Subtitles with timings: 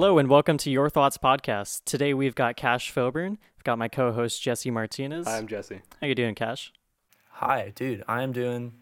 [0.00, 1.82] Hello and welcome to Your Thoughts podcast.
[1.84, 3.36] Today we've got Cash Filburn.
[3.58, 5.26] I've got my co-host Jesse Martinez.
[5.26, 5.82] I'm Jesse.
[6.00, 6.72] How you doing, Cash?
[7.32, 8.02] Hi, dude.
[8.08, 8.72] I am doing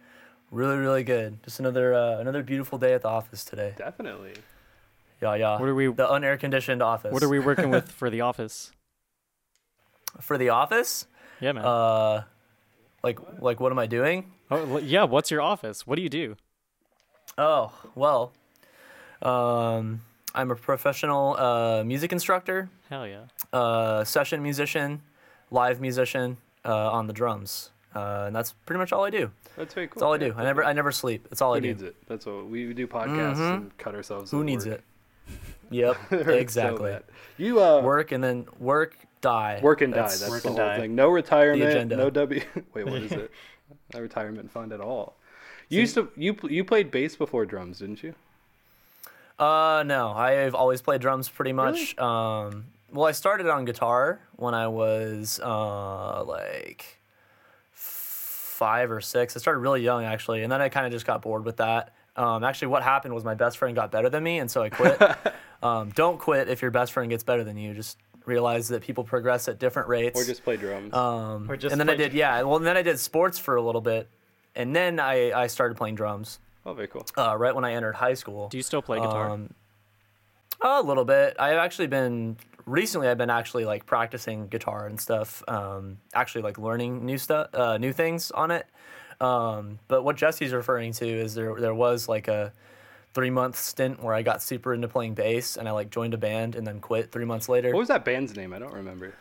[0.53, 1.43] really, really good.
[1.43, 3.75] Just another uh, another beautiful day at the office today.
[3.77, 4.35] Definitely.
[5.21, 5.59] Yeah, yeah.
[5.59, 7.13] What are we- The unair conditioned office.
[7.13, 8.71] What are we working with for the office?
[10.21, 11.09] for the office?
[11.41, 11.65] Yeah, man.
[11.65, 12.23] Uh,
[13.03, 14.31] like like what am I doing?
[14.53, 15.03] oh, yeah.
[15.03, 15.85] What's your office?
[15.85, 16.37] What do you do?
[17.37, 18.33] Oh well,
[19.21, 20.03] um,
[20.35, 23.23] I'm a professional uh, music instructor, Hell yeah.
[23.53, 25.03] uh, session musician,
[25.51, 29.31] live musician uh, on the drums, uh, and that's pretty much all I do.
[29.57, 29.95] That's very cool.
[30.01, 30.35] That's all I do.
[30.37, 31.27] I never I never sleep.
[31.31, 31.69] That's all Who I do.
[31.69, 31.97] needs it?
[32.07, 34.31] That's what we do podcasts and cut ourselves.
[34.31, 34.79] Who needs work.
[34.79, 34.85] it?
[35.71, 36.97] Yep, Hurts so exactly.
[37.39, 39.61] you uh, work, work and then work die.
[39.63, 40.01] work and die.
[40.03, 40.79] That's- That's Work the and whole die.
[40.79, 40.95] thing.
[40.95, 41.63] No retirement.
[41.71, 41.97] agenda.
[41.97, 42.41] No W.
[42.75, 43.31] Wait, what is it?
[43.95, 45.17] No retirement fund at all.
[45.71, 48.15] You used to you you played bass before drums, didn't you?
[49.39, 51.97] Uh, no, I've always played drums pretty much.
[51.99, 56.99] Um, well, I started on guitar when I was uh like
[57.73, 59.37] five or six.
[59.37, 61.95] I started really young actually, and then I kind of just got bored with that.
[62.17, 64.71] Um, actually, what happened was my best friend got better than me, and so I
[64.71, 65.01] quit.
[65.63, 67.75] um, don't quit if your best friend gets better than you.
[67.75, 70.21] Just realize that people progress at different rates.
[70.21, 70.93] Or just play drums?
[70.93, 72.43] um, Or just and then I play- did yeah.
[72.43, 74.09] Well, and then I did sports for a little bit,
[74.57, 76.41] and then I I started playing drums.
[76.71, 77.07] Oh, very cool.
[77.17, 78.49] Uh, right when I entered high school.
[78.49, 79.31] Do you still play guitar?
[79.31, 79.51] Um,
[80.61, 81.37] a little bit.
[81.39, 83.09] I've actually been recently.
[83.09, 85.43] I've been actually like practicing guitar and stuff.
[85.49, 88.67] Um, actually, like learning new stuff, uh, new things on it.
[89.21, 92.53] Um, but what Jesse's referring to is there there was like a
[93.15, 96.19] three month stint where I got super into playing bass and I like joined a
[96.19, 97.73] band and then quit three months later.
[97.73, 98.53] What was that band's name?
[98.53, 99.15] I don't remember.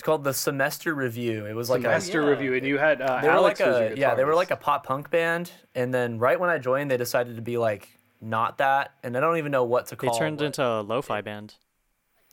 [0.00, 1.44] It's called the Semester Review.
[1.44, 3.76] It was like a Semester review, and you had uh, they were Alex like was
[3.76, 6.56] a your yeah they were like a pop punk band and then right when I
[6.56, 7.86] joined they decided to be like
[8.18, 10.14] not that and I don't even know what to call.
[10.14, 11.54] they turned what- into a lo-fi band.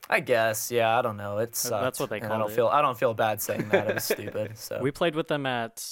[0.09, 0.97] I guess, yeah.
[0.97, 1.39] I don't know.
[1.39, 2.53] It's that's what they and I don't it.
[2.55, 2.67] feel.
[2.67, 3.89] I don't feel bad saying that.
[3.89, 4.57] It was stupid.
[4.57, 5.83] So We played with them at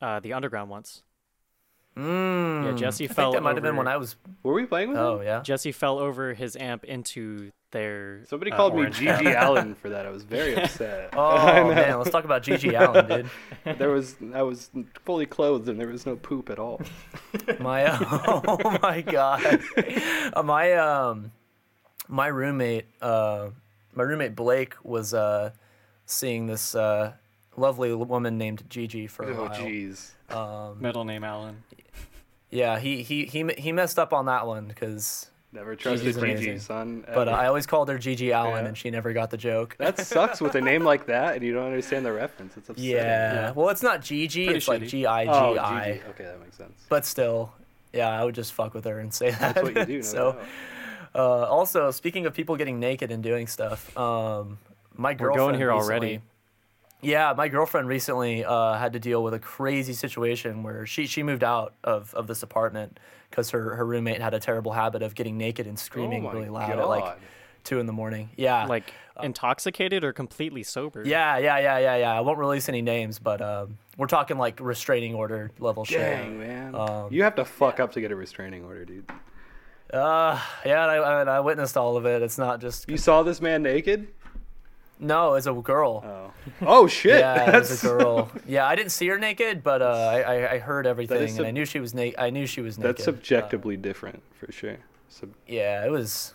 [0.00, 1.02] uh, the Underground once.
[1.96, 4.14] Mm, Yeah, Jesse I think fell that might have been when I was.
[4.44, 5.26] Were we playing with Oh them?
[5.26, 5.40] yeah.
[5.42, 8.24] Jesse fell over his amp into their.
[8.26, 10.06] Somebody uh, called me orange Gigi Allen for that.
[10.06, 11.10] I was very upset.
[11.12, 13.28] Oh man, let's talk about GG Allin,
[13.66, 13.78] dude.
[13.78, 14.70] there was I was
[15.04, 16.80] fully clothed and there was no poop at all.
[17.60, 19.60] My oh my god.
[20.32, 21.32] Uh, my um,
[22.08, 23.50] my roommate uh,
[23.92, 25.50] my roommate Blake was uh,
[26.06, 27.12] seeing this uh,
[27.56, 29.50] lovely woman named Gigi for a Oh while.
[29.50, 30.12] jeez.
[30.34, 31.62] Um, Middle name Allen.
[32.50, 35.30] yeah, he he he he messed up on that one because.
[35.54, 36.58] Never trusted Gigi's Gigi, amazing.
[36.58, 37.04] son.
[37.14, 37.30] But uh.
[37.30, 38.68] I always called her GG Allin, Yeah.
[38.68, 39.76] and she never got the joke.
[39.78, 42.56] that sucks with a name like that, and you don't understand the reference.
[42.56, 42.90] It's upsetting.
[42.90, 42.96] Yeah.
[43.34, 43.50] Yeah.
[43.52, 44.46] Well, it's not Gigi.
[44.46, 44.88] Pretty it's like shitty.
[44.88, 46.02] G I G Oh, Gigi.
[46.10, 46.72] Okay, that makes sense.
[46.88, 47.52] But still,
[47.92, 49.54] yeah, I would just fuck with her and say that.
[49.54, 49.96] That's what you do.
[49.98, 50.38] No so,
[51.14, 54.58] uh, also speaking of people getting naked and doing stuff, um,
[54.96, 56.20] my We're going here recently- already.
[57.00, 61.22] Yeah, my girlfriend recently uh, had to deal with a crazy situation where she she
[61.22, 62.98] moved out of, of this apartment
[63.34, 66.48] because her, her roommate had a terrible habit of getting naked and screaming Oh really
[66.48, 67.18] loud at like
[67.64, 68.30] two in the morning.
[68.36, 71.02] Yeah, Like intoxicated or completely sober?
[71.04, 72.12] Yeah, yeah, yeah, yeah, yeah.
[72.12, 76.48] I won't release any names, but um, we're talking like restraining order level Dang, shit.
[76.48, 76.76] man.
[76.76, 79.10] Um, you have to fuck up to get a restraining order, dude.
[79.92, 82.22] Uh, yeah, and I, I, I witnessed all of it.
[82.22, 84.06] It's not just You saw this man naked?
[85.04, 86.02] No, it's a girl.
[86.04, 86.30] Oh.
[86.62, 87.18] Oh shit.
[87.20, 88.30] yeah, it That's was a girl.
[88.46, 91.50] Yeah, I didn't see her naked, but uh, I, I I heard everything, and I
[91.50, 92.18] knew she was naked.
[92.18, 92.96] I knew she was naked.
[92.96, 94.76] That's Uh, subjectively different for sure.
[95.08, 96.34] Sub- yeah, it was.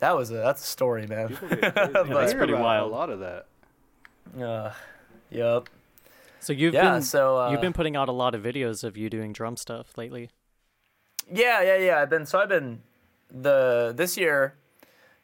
[0.00, 1.28] That was a that's a story, man.
[1.28, 1.92] people get crazy.
[1.94, 2.90] But- I hear pretty wild.
[2.90, 3.46] A lot of that.
[4.40, 4.72] Uh,
[5.30, 5.68] yep.
[6.40, 8.96] So you've Yeah, been so, uh, you've been putting out a lot of videos of
[8.96, 10.30] you doing drum stuff lately.
[11.30, 11.98] Yeah, yeah, yeah.
[12.00, 12.80] I've been so I've been
[13.30, 14.54] the this year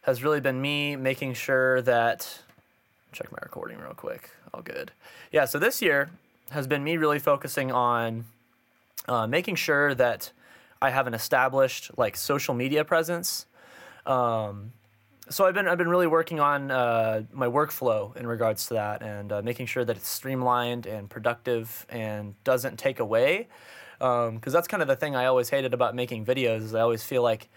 [0.03, 2.43] has really been me making sure that
[3.13, 4.31] check my recording real quick.
[4.53, 4.93] All good.
[5.33, 6.11] Yeah, so this year
[6.51, 8.27] has been me really focusing on
[9.09, 10.33] uh, making sure that
[10.81, 13.47] I have an established like social media presence.
[14.05, 14.73] Um,
[15.29, 19.03] so I've been I've been really working on uh, my workflow in regards to that
[19.03, 23.49] and uh, making sure that it's streamlined and productive and doesn't take away.
[23.99, 27.03] Because that's kind of the thing I always hated about making videos is I always
[27.03, 27.49] feel like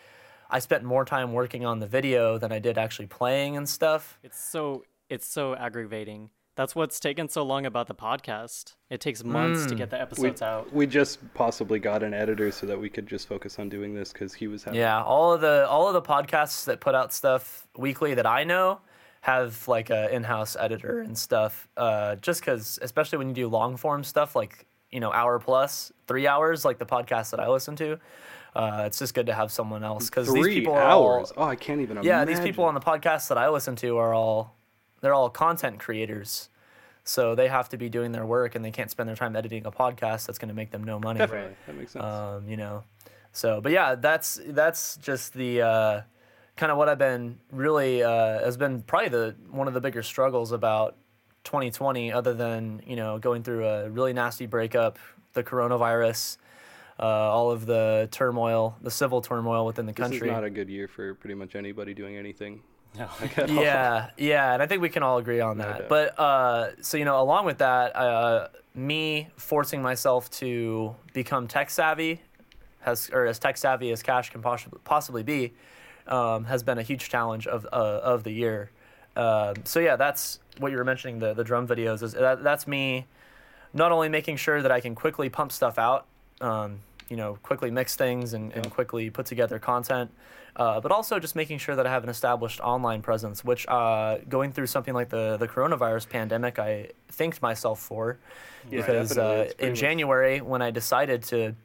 [0.49, 4.17] I spent more time working on the video than I did actually playing and stuff.
[4.23, 6.29] It's so it's so aggravating.
[6.55, 8.73] That's what's taken so long about the podcast.
[8.89, 10.73] It takes months to get the We, episodes out.
[10.73, 14.11] we just possibly got an editor so that we could just focus on doing this
[14.11, 14.77] because he was having.
[14.79, 18.43] Yeah, all of the all of the podcasts that put out stuff weekly that I
[18.43, 18.81] know
[19.21, 21.69] have like a in-house editor and stuff.
[21.77, 25.93] Uh, just because, especially when you do long form stuff like you know hour plus,
[26.07, 27.99] three hours, like the podcast that I listen to.
[28.55, 31.31] uh, it's just good to have someone else because these people are all.
[31.37, 31.97] Oh, I can't even.
[32.03, 32.33] yeah, imagine.
[32.33, 34.55] these people on the podcast that I listen to are all
[35.01, 36.49] they're all content creators.
[37.03, 39.65] So they have to be doing their work and they can't spend their time editing
[39.65, 41.19] a podcast that's going to make them no money.
[41.19, 42.05] Definitely, that makes sense.
[42.05, 42.83] Um, you know.
[43.31, 46.01] So, but yeah, that's that's just the uh,
[46.55, 50.03] kind of what I've been really uh, has been probably the one of the bigger
[50.03, 50.97] struggles about
[51.45, 54.99] 2020 other than, you know, going through a really nasty breakup,
[55.33, 56.37] the coronavirus,
[56.99, 60.27] uh, all of the turmoil, the civil turmoil within the this country.
[60.27, 62.61] is not a good year for pretty much anybody doing anything.
[62.97, 63.07] No.
[63.37, 63.47] all.
[63.47, 65.79] yeah, yeah, and I think we can all agree on No that.
[65.79, 65.89] doubt.
[65.89, 71.69] But uh, so you know, along with that, uh, me forcing myself to become tech
[71.69, 72.21] savvy,
[72.81, 75.53] has or as tech savvy as Cash can possibly possibly be,
[76.07, 78.71] um, has been a huge challenge of uh, of the year.
[79.15, 82.67] Um, so yeah, that's what you were mentioning the the drum videos is that, that's
[82.67, 83.05] me,
[83.73, 86.05] not only making sure that I can quickly pump stuff out,
[86.41, 90.11] um, you know, quickly mix things and, and quickly put together content,
[90.59, 94.17] uh, but also just making sure that I have an established online presence, which uh,
[94.27, 98.19] going through something like the, the coronavirus pandemic, I thanked myself for.
[98.69, 101.55] Yeah, because uh, in much- January, when I decided to,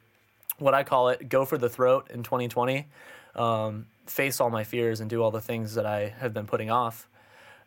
[0.59, 2.87] what I call it, go for the throat in 2020,
[3.35, 6.71] um, face all my fears and do all the things that I have been putting
[6.71, 7.09] off.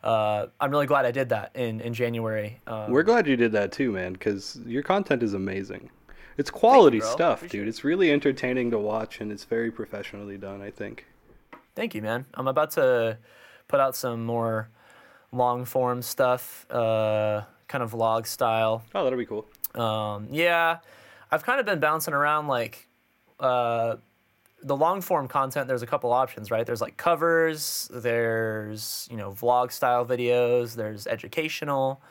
[0.03, 2.59] Uh, I'm really glad I did that in, in January.
[2.65, 5.91] Um, We're glad you did that too, man, because your content is amazing.
[6.37, 7.11] It's quality bro.
[7.11, 7.67] stuff, Appreciate dude.
[7.67, 7.69] it.
[7.69, 10.61] It's really entertaining to watch, and it's very professionally done.
[10.61, 11.05] I think.
[11.79, 12.25] Thank you, man.
[12.33, 13.19] I'm about to
[13.69, 14.67] put out some more
[15.31, 18.83] long form stuff, uh, kind of vlog style.
[18.93, 19.45] Oh, that'll be cool.
[19.75, 20.79] Um, yeah,
[21.31, 22.85] I've kind of been bouncing around like
[23.39, 23.95] uh,
[24.61, 25.69] the long form content.
[25.69, 26.65] There's a couple options, right?
[26.65, 32.01] There's like covers, there's you know vlog style videos, there's educational.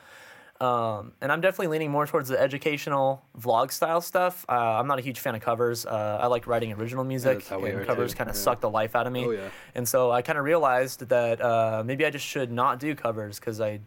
[0.61, 4.45] Um, and I'm definitely leaning more towards the educational vlog style stuff.
[4.49, 5.85] Uh, I'm not a huge fan of covers.
[5.85, 8.41] Uh, I like writing original music, that's how we and covers kind of yeah.
[8.41, 9.25] suck the life out of me.
[9.25, 9.49] Oh, yeah.
[9.73, 13.39] And so I kind of realized that uh, maybe I just should not do covers
[13.39, 13.79] because I,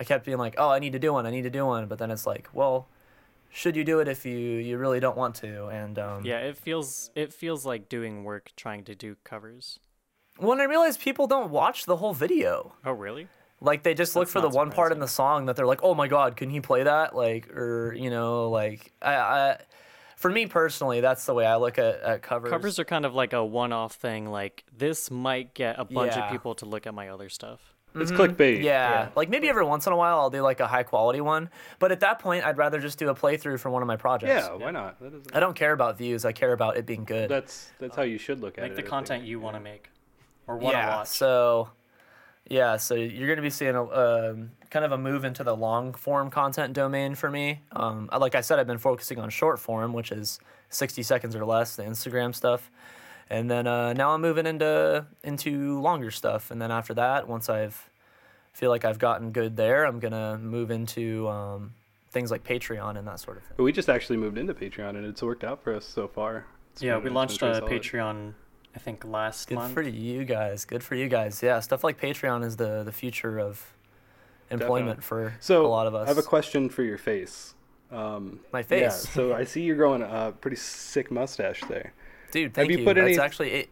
[0.00, 1.86] I kept being like, oh, I need to do one, I need to do one,
[1.86, 2.88] but then it's like, well,
[3.50, 5.66] should you do it if you you really don't want to?
[5.66, 9.80] And um, Yeah, it feels it feels like doing work trying to do covers.
[10.38, 13.28] when I realized people don't watch the whole video, Oh, really?
[13.60, 15.66] Like they just look That's for the not one part in the song that they're
[15.66, 17.14] like, oh my god, can he play that?
[17.16, 19.58] Like, or you know, like I, I
[20.16, 22.50] for me personally, that's the way I look at, at covers.
[22.50, 24.30] Covers are kind of like a one-off thing.
[24.30, 26.26] Like this might get a bunch Yeah.
[26.26, 27.60] of people to look at my other stuff.
[27.98, 28.56] It's clickbait.
[28.62, 28.62] Yeah.
[28.90, 29.08] Yeah.
[29.16, 31.48] like maybe every once in a while I'll do like a high quality one,
[31.78, 34.46] but at that point I'd rather just do a playthrough from one of my projects.
[34.48, 34.54] Yeah.
[34.54, 34.98] Why not?
[35.32, 36.26] I don't care about views.
[36.26, 37.30] I care about it being good.
[37.30, 38.76] that's that's how you should look at Make it.
[38.76, 39.88] the content you want to make
[40.46, 40.96] or want to yeah.
[40.96, 41.06] watch.
[41.08, 41.70] So,
[42.48, 42.76] yeah.
[42.76, 46.30] So you're gonna be seeing a um, kind of a move into the long form
[46.30, 47.60] content domain for me.
[47.72, 50.38] Um, like I said, I've been focusing on short form, which is
[50.70, 52.70] 60 seconds or less, the Instagram stuff,
[53.30, 56.50] and then uh, now I'm moving into into longer stuff.
[56.50, 57.90] And then after that, once I've
[58.52, 61.74] feel like I've gotten good there, I'm gonna move into um,
[62.10, 63.52] things like Patreon and that sort of thing.
[63.58, 66.46] But we just actually moved into Patreon, and it's worked out for us so far.
[66.72, 67.64] It's yeah, been- we launched a solid.
[67.64, 68.32] Patreon.
[68.76, 69.72] I think last Good month.
[69.74, 70.64] for you guys.
[70.66, 71.42] Good for you guys.
[71.42, 73.64] Yeah, stuff like Patreon is the the future of
[74.50, 76.06] employment for So a lot of us.
[76.06, 77.54] I have a question for your face.
[77.90, 78.80] Um, My face.
[78.82, 81.92] Yeah, so I see you're growing a pretty sick mustache there.
[82.32, 82.52] dude.
[82.54, 82.84] Thank you you.
[82.84, 83.68] put That's any- actually it.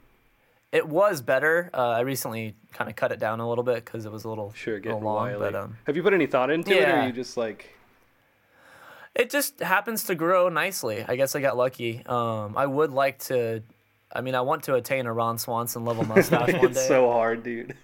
[0.72, 1.70] It was better.
[1.72, 4.28] Uh, I recently kind of cut it down a little bit because it was a
[4.28, 5.26] little, Sure, little getting long.
[5.26, 5.38] wily.
[5.38, 7.76] But um, Have you put any thought into it, or are you just like?
[9.14, 11.04] it just happens to grow nicely.
[11.06, 12.02] I guess I got lucky.
[12.06, 13.62] Um, I would like to.
[14.14, 16.66] I mean, I want to attain a Ron Swanson level mustache one day.
[16.68, 16.88] it's day.
[16.88, 17.74] so hard, dude.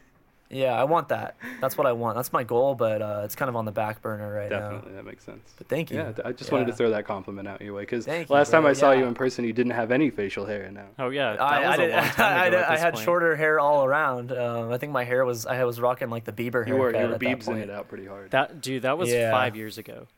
[0.53, 1.37] Yeah, I want that.
[1.61, 2.17] That's what I want.
[2.17, 4.59] That's my goal, but uh, it's kind of on the back burner right now.
[4.71, 5.49] Definitely, that makes sense.
[5.57, 5.99] But thank you.
[5.99, 8.51] Yeah, I just wanted to throw that compliment out your way because Thank you, last
[8.51, 8.71] time bro.
[8.71, 10.69] I saw you in person, you didn't have any facial hair.
[10.73, 12.57] Now, Oh yeah, that I, was I, a did, long time I, ago.
[12.57, 13.05] did- at I had point.
[13.05, 14.33] shorter hair all around.
[14.33, 16.75] Um, I think my hair was I was rocking like the Bieber hair.
[16.75, 18.33] you were you were at that beebsing it out pretty hard.
[18.33, 19.31] That dude, that was Yeah.
[19.31, 20.09] five years ago.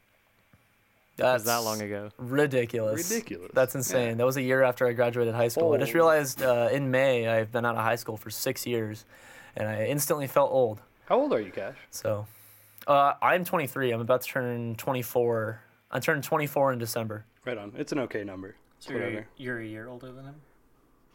[1.17, 2.09] That was That's that long ago.
[2.17, 3.11] Ridiculous.
[3.11, 3.51] Ridiculous.
[3.53, 4.09] That's insane.
[4.11, 4.15] Yeah.
[4.15, 5.73] That was a year after I graduated high school.
[5.75, 9.05] I just realized uh, in May I've been out of high school for six years,
[9.57, 10.81] and I instantly felt old.
[11.07, 11.77] How old are you, Cash?
[11.91, 12.27] So,
[12.87, 13.93] uh, I'm 23.
[13.93, 15.61] I'm about to turn 24.
[15.91, 17.27] I turned 24 in December.
[17.45, 17.73] Right on.
[17.77, 18.57] It's an okay number.
[18.79, 19.27] So you're, Whatever.
[19.37, 20.35] you're a year older than him.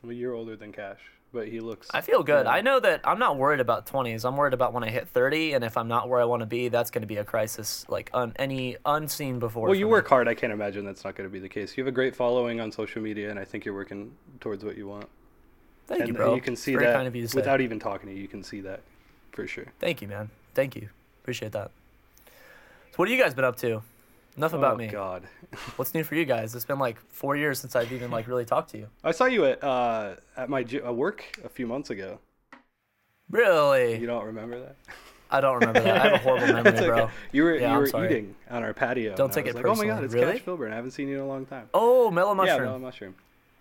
[0.03, 0.99] I'm a year older than Cash,
[1.33, 1.87] but he looks.
[1.93, 2.45] I feel good.
[2.45, 4.25] I know that I'm not worried about 20s.
[4.25, 6.45] I'm worried about when I hit 30, and if I'm not where I want to
[6.45, 9.67] be, that's going to be a crisis like un- any unseen before.
[9.67, 9.91] Well, you me.
[9.91, 10.27] work hard.
[10.27, 11.77] I can't imagine that's not going to be the case.
[11.77, 14.77] You have a great following on social media, and I think you're working towards what
[14.77, 15.07] you want.
[15.87, 16.35] Thank and you, bro.
[16.35, 18.21] you can see that kind of you without even talking to you.
[18.21, 18.81] You can see that
[19.31, 19.65] for sure.
[19.79, 20.29] Thank you, man.
[20.53, 20.89] Thank you.
[21.21, 21.71] Appreciate that.
[22.25, 23.81] So, what have you guys been up to?
[24.37, 24.87] Enough about oh, me.
[24.87, 25.23] God.
[25.75, 26.55] What's new for you guys?
[26.55, 28.87] It's been like four years since I've even like really talked to you.
[29.03, 32.19] I saw you at uh, at my gy- uh, work a few months ago.
[33.29, 33.97] Really?
[33.97, 34.75] You don't remember that?
[35.29, 35.97] I don't remember that.
[35.97, 37.09] I have a horrible memory, It's bro.
[37.33, 39.15] You were Yeah, you were eating on our patio.
[39.15, 40.33] Don't take it like, Oh my God, it's Really?
[40.33, 40.71] Cash Filburn.
[40.71, 41.69] I haven't seen you in a long time.
[41.73, 42.59] Oh, mellow mushroom.
[42.59, 43.15] Yeah, mellow mushroom.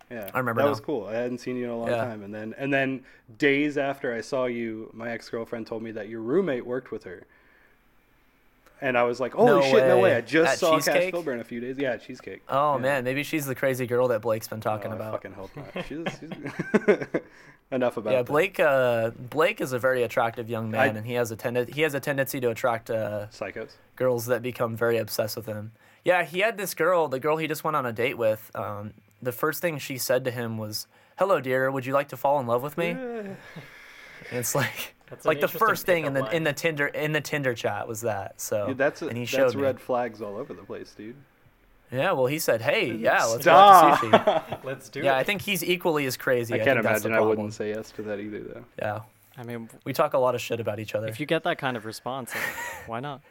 [0.09, 0.69] Yeah, I remember that now.
[0.69, 1.07] was cool.
[1.07, 1.97] I hadn't seen you in a long Yeah.
[2.05, 3.03] time, and then and then
[3.37, 7.03] days after I saw you, my ex girlfriend told me that your roommate worked with
[7.03, 7.25] her,
[8.81, 10.15] and I was like, "Holy No shit, no way!" way.
[10.17, 11.13] I just At saw Cheesecake?
[11.13, 11.77] Cash Filburn a few days.
[11.77, 12.43] Yeah, cheesecake.
[12.49, 12.81] Oh Yeah.
[12.81, 15.11] man, maybe she's the crazy girl that Blake's been talking Oh, I about.
[15.13, 15.85] fucking hope not.
[15.87, 16.29] She's, she's...
[17.71, 18.25] enough about Yeah, that.
[18.25, 18.59] Blake.
[18.59, 21.81] Uh, Blake is a very attractive young man, I- and he has a tend- he
[21.81, 23.71] has a tendency to attract uh, Psychos.
[23.95, 25.71] girls that become very obsessed with him.
[26.05, 28.49] Yeah, he had this girl, the girl he just went on a date with.
[28.55, 31.69] Um, the first thing she said to him was, "Hello, dear.
[31.71, 33.35] Would you like to fall in love with me?" And
[34.31, 37.21] it's like, That's like the first thing in the pickup in the Tinder in the
[37.21, 38.39] Tinder chat was that.
[38.41, 39.61] So Dude, that's a, and he that's showed me.
[39.63, 41.15] red flags all over the place, dude.
[41.91, 45.19] Yeah, well, he said, "Hey, yeah, let's go out to sushi." Let's do Yeah, it.
[45.19, 46.53] I think he's equally as crazy.
[46.53, 48.65] I I can't think that's the imagine I wouldn't say yes to that either, though.
[48.77, 48.99] Yeah,
[49.37, 51.07] I mean, we talk a lot of shit about each other.
[51.07, 52.43] if you get that kind of response, like,
[52.87, 53.21] why not?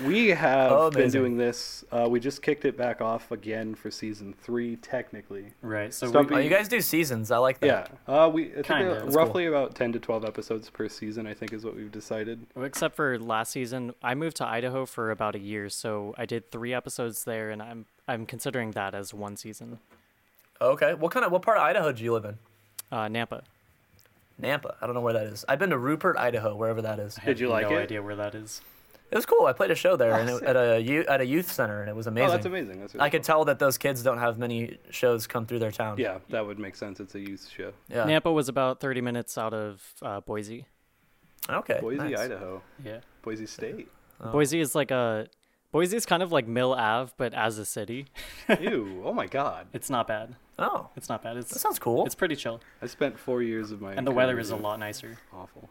[0.00, 1.84] We have Oh, been doing this.
[1.92, 5.52] Uh, we just kicked it back off again for season three, technically.
[5.60, 5.92] Right.
[5.92, 7.30] So Stumpy- oh, you guys do seasons.
[7.30, 7.90] I like that.
[8.08, 9.00] Yeah, uh, we Kinda.
[9.04, 11.26] That's roughly about ten to twelve episodes per season.
[11.26, 12.46] I think is what we've decided.
[12.56, 16.50] Except for last season, I moved to Idaho for about a year, so I did
[16.50, 19.78] three episodes there, and I'm I'm considering that as one season.
[20.60, 20.94] Okay.
[20.94, 22.38] What kind of what part of Idaho do you live in?
[22.90, 23.42] Uh, Nampa.
[24.40, 24.74] Nampa.
[24.80, 25.44] I don't know where that is.
[25.48, 27.16] I've been to Rupert, Idaho, wherever that is.
[27.24, 27.82] Did you like no it?
[27.82, 28.60] idea where that is.
[29.12, 29.44] It was cool.
[29.46, 31.80] I played a show there Oh, and it, at a youth, at a youth center,
[31.82, 32.28] and it was amazing.
[32.30, 32.80] Oh, that's amazing.
[32.80, 33.26] That's really I could cool.
[33.26, 35.98] tell that those kids don't have many shows come through their town.
[35.98, 36.98] Yeah, that would make sense.
[36.98, 37.72] It's a youth show.
[37.88, 38.04] Yeah.
[38.06, 40.66] Nampa was about 30 minutes out of uh, Boise.
[41.50, 41.78] Okay.
[41.80, 42.18] Boise, nice.
[42.20, 43.00] Idaho, Yeah.
[43.22, 43.88] Boise State.
[44.20, 44.32] Oh.
[44.32, 45.26] Boise is like a
[45.72, 48.06] Boise is kind of like Mill Ave, but as a city.
[48.60, 49.02] Ew!
[49.04, 49.66] Oh my God!
[49.72, 50.36] It's not bad.
[50.58, 51.36] Oh, It's not bad.
[51.38, 52.04] that sounds cool.
[52.06, 54.78] it's pretty chill, I spent four years of my and the weather is a lot
[54.78, 55.18] nicer.
[55.34, 55.68] awful.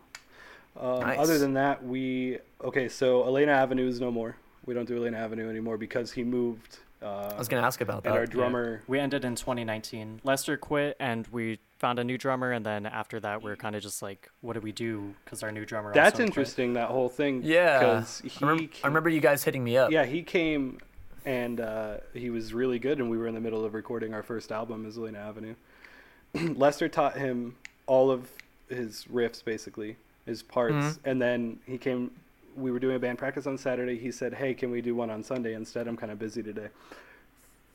[0.79, 1.19] Um, Nice.
[1.19, 2.87] Other than that, we okay.
[2.87, 4.35] So Elena Avenue is no more.
[4.65, 6.79] We don't do Elena Avenue anymore because he moved.
[7.01, 8.09] Uh, I was gonna ask about that.
[8.09, 8.31] and our that.
[8.31, 8.83] drummer.
[8.87, 10.21] We ended in 2019.
[10.23, 12.51] Lester quit, and we found a new drummer.
[12.51, 15.13] And then after that, we're kind of just like, what do we do?
[15.25, 15.93] Because our new drummer.
[15.93, 16.27] That's also quit.
[16.27, 16.73] interesting.
[16.73, 17.41] That whole thing.
[17.43, 17.79] Yeah.
[17.79, 18.29] Because he.
[18.29, 19.91] I, remember, I remember you guys hitting me up.
[19.91, 20.79] Yeah, he came
[21.25, 24.23] and uh, he was really good, and we were in the middle of recording our
[24.23, 25.55] first album, as Elena Avenue.
[26.33, 28.29] Lester taught him all of
[28.69, 30.97] his riffs, basically, his parts, Mhm.
[31.05, 32.11] and then he came.
[32.55, 33.97] We were doing a band practice on Saturday.
[33.97, 35.87] He said, "Hey, can we do one on Sunday instead?
[35.87, 36.67] I'm kind of busy today."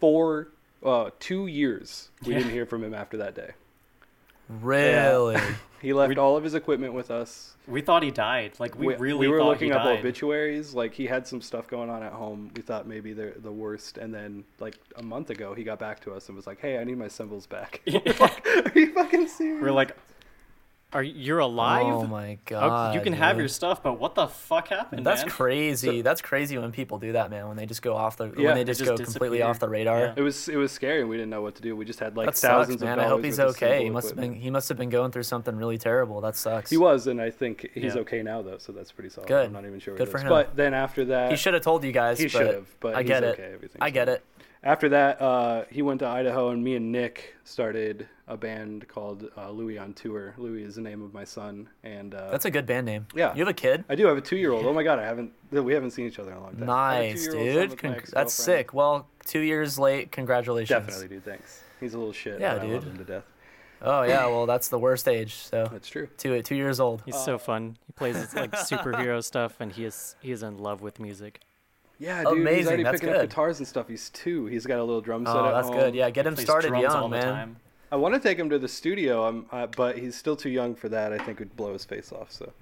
[0.01, 0.49] For
[0.85, 2.39] uh, two years, we Yeah.
[2.39, 3.53] didn't hear from him after that day.
[4.49, 5.41] Really?
[5.83, 7.55] He left We- all of his equipment with us.
[7.67, 8.53] We thought he died.
[8.61, 9.99] Like we, really we were thought looking he up died.
[9.99, 10.73] obituaries.
[10.75, 12.51] Like he had some stuff going on at home.
[12.55, 13.99] We thought maybe they're the worst.
[13.99, 16.79] And then like a month ago, he got back to us and was like, "Hey,
[16.79, 19.63] I need my cymbals back." Are you fucking serious?
[19.63, 19.97] We're like,
[20.93, 21.85] are you you're alive?
[21.87, 22.95] Oh my Oh, god.
[22.95, 25.05] you can have your stuff, but what the fuck happened?
[25.05, 25.31] That's man?
[25.31, 25.99] crazy.
[25.99, 27.49] So- That's crazy when people do that, man.
[27.49, 29.59] When they just go off the Yeah, when they they just, just go completely off
[29.59, 29.99] the radar.
[29.99, 30.15] Yeah.
[30.17, 31.01] It was it was scary.
[31.01, 31.75] and We didn't know what to do.
[31.75, 32.99] We just had like that thousands sucks, man.
[33.01, 33.79] of I hope he's okay.
[33.79, 36.21] He cymbal must have been he must have been going through something really terrible.
[36.21, 36.71] That sucks.
[36.71, 38.01] He was, and I think he's Yeah.
[38.03, 38.59] okay now though.
[38.59, 39.27] So that's pretty solid.
[39.29, 39.47] Good.
[39.47, 39.95] I'm not even sure.
[39.97, 40.25] Good what for it is.
[40.25, 40.29] him.
[40.31, 42.19] But then after that, He should have told you guys.
[42.19, 42.67] He should have.
[42.81, 43.39] But I he's get it.
[43.39, 43.51] okay.
[43.55, 44.17] Everything's I get fine.
[44.17, 44.25] it.
[44.67, 49.29] After that, uh, he went to Idaho, and me and Nick started a band called
[49.37, 50.35] uh, Louis on Tour.
[50.39, 53.07] Louis is the name of my son, and uh, That's a good band name.
[53.15, 53.33] Yeah.
[53.33, 53.85] You have a kid?
[53.89, 54.67] I do I have a two-year-old.
[54.67, 55.31] Oh my god, I haven't.
[55.53, 56.69] We haven't seen each other in a long time.
[56.69, 57.79] I have a Nice, dude.
[57.79, 58.75] Con- that's sick.
[58.75, 60.11] Well, two years late.
[60.11, 60.69] Congratulations.
[60.69, 61.25] Definitely, dude.
[61.25, 61.63] Thanks.
[61.79, 62.41] He's a little shit.
[62.41, 63.25] Yeah, but I love him to death.
[63.83, 64.27] Oh yeah.
[64.27, 65.35] Well, that's the worst age.
[65.35, 66.09] So That's true.
[66.19, 67.05] two two years old.
[67.07, 67.77] He's so fun.
[67.87, 71.41] He plays like superhero stuff, and he is he is in love with music.
[71.99, 72.47] Yeah, dude.
[72.49, 73.89] He's already that's picking up guitars and stuff.
[73.89, 74.47] He's two.
[74.47, 75.77] He's got a little drum set Oh, at that's home.
[75.79, 75.95] good.
[75.95, 77.27] Yeah, get him started drums all young, the man.
[77.27, 77.57] time.
[77.91, 80.75] I want to take him to the studio, um, uh, but he's still too young
[80.75, 81.13] for that.
[81.13, 82.31] I think it would blow his face off.
[82.33, 82.53] So,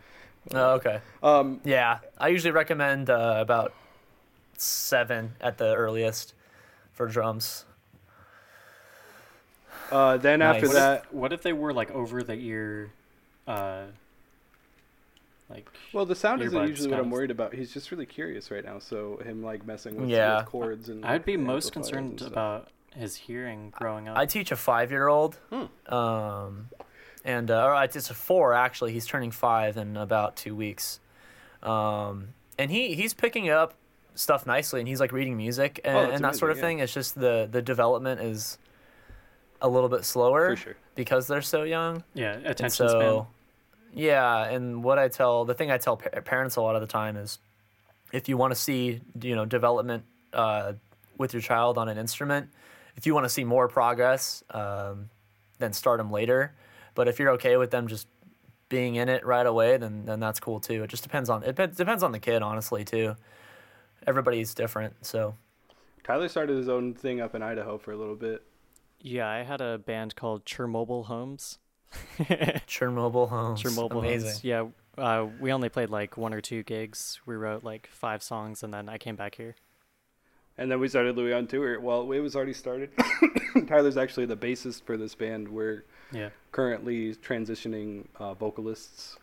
[0.52, 1.00] Oh, okay.
[1.22, 3.72] um, Yeah, I usually recommend uh, about
[4.56, 6.34] seven at the earliest
[6.92, 7.64] for drums.
[9.90, 10.74] uh, then after Nice.
[10.74, 12.90] that, What if they were like over the ear,
[13.46, 13.84] uh,
[15.54, 17.54] like well, the sound isn't usually what I'm worried about.
[17.54, 18.78] He's just really curious right now.
[18.78, 20.38] So him like messing with, Yeah.
[20.38, 21.04] with chords and.
[21.04, 24.16] I'd be most concerned about his hearing growing up.
[24.16, 25.92] I teach a five-year-old, Hmm.
[25.94, 26.68] um,
[27.24, 28.92] and uh, or it's a four actually.
[28.92, 31.00] He's turning five in about two weeks,
[31.62, 33.74] um, and he he's picking up
[34.14, 36.76] stuff nicely, and he's like reading music and, Oh, that's and that sort of amazing,
[36.78, 36.84] thing.
[36.84, 38.58] It's just the the development is
[39.60, 40.76] a little bit slower For sure.
[40.94, 42.04] because they're so young.
[42.12, 43.26] yeah, attention so, span.
[43.94, 46.86] Yeah, and what I tell the thing I tell pa- parents a lot of the
[46.86, 47.38] time is,
[48.12, 50.72] if you want to see you know development uh,
[51.16, 52.50] with your child on an instrument,
[52.96, 55.08] if you want to see more progress, um,
[55.58, 56.52] then start them later.
[56.94, 58.08] But if you're okay with them just
[58.68, 60.82] being in it right away, then then that's cool too.
[60.82, 63.16] It just depends on it depends on the kid, honestly too.
[64.06, 65.34] Everybody's different, so
[66.02, 68.42] Tyler started his own thing up in Idaho for a little bit.
[69.00, 71.58] Yeah, I had a band called Chernobyl Homes.
[72.66, 74.28] Chernobyl homes, Chernobyl amazing.
[74.30, 74.44] Homes.
[74.44, 74.66] Yeah,
[74.98, 77.20] uh, we only played like one or two gigs.
[77.26, 79.54] We wrote like five songs, and then I came back here.
[80.56, 81.80] And then we started Louis on tour.
[81.80, 82.90] Well, it was already started.
[83.66, 85.48] Tyler's actually the bassist for this band.
[85.48, 86.28] We're Yeah.
[86.52, 89.16] currently transitioning uh, vocalists,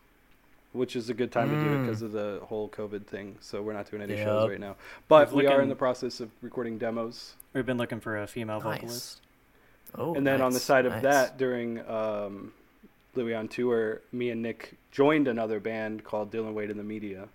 [0.74, 1.86] which is a good time to do it Mm.
[1.86, 3.38] because of the whole COVID thing.
[3.40, 4.26] So we're not doing any Yep.
[4.28, 4.76] shows right now.
[5.08, 7.36] But We've we are in the process of recording demos.
[7.54, 8.82] We've been looking for a female Nice.
[8.82, 9.22] vocalist.
[9.98, 11.04] Oh, and then on the side of nice.
[11.04, 12.54] that, during um,
[13.16, 17.28] Louis on tour, me and Nick joined another band called Dylan Wade in the Media.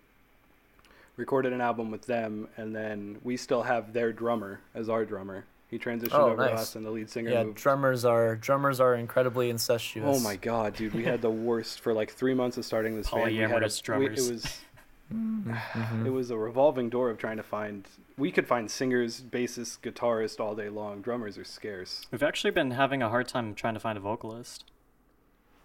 [1.17, 5.45] Recorded an album with them, and then we still have their drummer as our drummer.
[5.71, 7.57] He transitioned Oh, over to us, and the lead singer yeah, moved.
[7.59, 10.17] drummers are drummers are incredibly incestuous.
[10.17, 10.95] Oh my god, dude!
[10.95, 13.25] We had the worst for like three months of starting this band.
[13.33, 14.29] We had a, Polyamorous we, drummers.
[14.29, 14.59] it was
[15.15, 16.07] Mhm.
[16.07, 17.85] it was a revolving door of trying to find.
[18.19, 21.03] We could find singers, bassists, guitarists all day long.
[21.03, 22.07] Drummers are scarce.
[22.11, 24.65] We've actually been having a hard time trying to find a vocalist.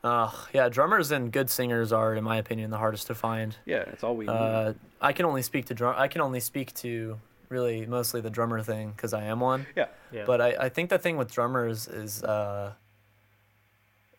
[0.03, 3.55] Ugh, yeah, drummers and good singers are, in my opinion, the hardest to find.
[3.65, 4.31] Yeah, it's all we need.
[4.31, 5.95] Uh, I can only speak to drum.
[5.97, 9.65] I can only speak to really mostly the drummer thing because I am one.
[9.75, 10.23] yeah, Yeah.
[10.25, 12.73] But I, I think the thing with drummers is uh,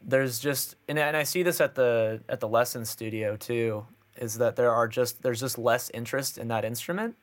[0.00, 3.86] there's just and, and I see this at the at the lesson studio too
[4.16, 7.16] is that there are just there's just less interest in that instrument.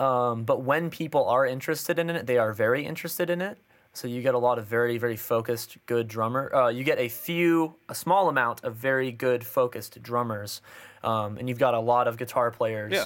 [0.00, 3.58] Um, but when people are interested in it, they are very interested in it.
[3.92, 6.54] So you get a lot of very very focused good drummer.
[6.54, 10.62] Uh, you get a few a small amount of very good focused drummers,
[11.04, 12.92] um, and you've got a lot of guitar players.
[12.92, 13.04] yeah.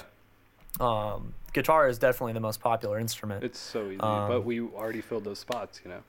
[0.79, 3.43] Um, guitar is definitely the most popular instrument.
[3.43, 5.81] It's so easy, Um, but we already filled those spots.
[5.83, 6.03] You know.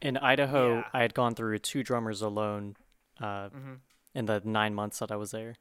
[0.00, 0.84] In Idaho, Yeah.
[0.92, 2.76] I had gone through two drummers alone
[3.20, 3.74] uh, Mm-hmm.
[4.14, 5.54] in the nine months that I was there.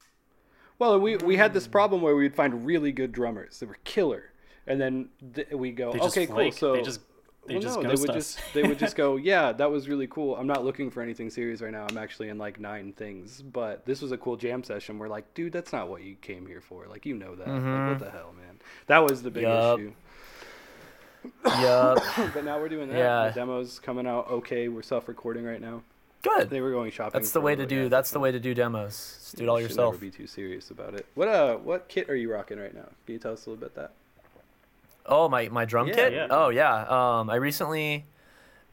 [0.79, 4.31] Well, we we had this problem where we'd find really good drummers that were killer,
[4.67, 6.35] and then th- we go, They just okay, cool.
[6.35, 6.53] flake.
[6.53, 7.01] So They just-
[7.47, 8.15] they well, just no, they would us.
[8.35, 10.35] just they would just go, yeah, that was really cool.
[10.35, 11.85] I'm not looking for anything serious right now.
[11.89, 14.99] I'm actually in like nine things, but this was a cool jam session.
[14.99, 16.87] We're like, dude, that's not what you came here for.
[16.89, 17.47] Like, you know that.
[17.47, 18.59] Like, what the hell, man?
[18.87, 19.79] That was the big Yup.
[19.79, 19.93] issue.
[21.45, 22.03] Yup.
[22.33, 22.97] but now we're doing that.
[22.97, 23.29] Yeah.
[23.29, 24.67] The demo's coming out okay.
[24.67, 25.83] We're self-recording right now.
[26.23, 26.49] Good.
[26.49, 27.19] They were going shopping.
[27.21, 27.83] That's the way to do.
[27.83, 29.19] bit, That's the way to do demos.
[29.21, 29.93] Just do it all should yourself.
[29.93, 31.05] Never be too serious about it.
[31.15, 32.89] What uh, what kit are you rocking right now?
[33.05, 33.91] Can you tell us a little bit that?
[35.07, 36.13] Oh, my my drum Yeah, kit.
[36.13, 36.27] yeah.
[36.29, 36.81] Oh yeah.
[36.87, 38.05] Um, I recently,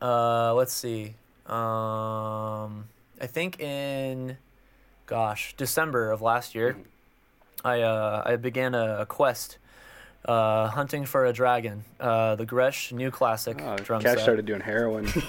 [0.02, 1.14] uh, let's see.
[1.46, 2.88] Um,
[3.20, 4.38] I think in,
[5.06, 6.76] gosh, December of last year,
[7.64, 9.58] I uh I began a, a quest,
[10.26, 11.84] uh, hunting for a dragon.
[12.00, 14.22] Uh, the Gretsch New Classic Oh, drum Cash set.
[14.22, 15.06] started doing heroin.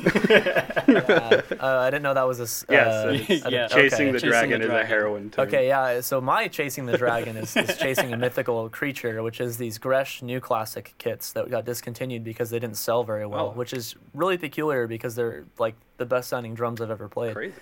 [0.87, 2.43] Uh, uh, I didn't know that was a.
[2.43, 3.67] s- yes, uh, it's- I didn't- Yeah.
[3.67, 4.11] chasing okay.
[4.11, 5.47] the Chasing dragon the is a heroin term.
[5.47, 6.01] Okay, yeah.
[6.01, 10.21] So my chasing the dragon is, is chasing a mythical creature, which is these Gretsch
[10.21, 13.57] new classic kits that got discontinued because they didn't sell very well, Oh.
[13.57, 17.33] which is really peculiar because they're like the best sounding drums I've ever played.
[17.35, 17.55] Crazy.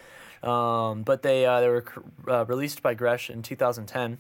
[0.44, 4.18] Um, but they uh, they were cr- uh, released by Gretsch in 2010,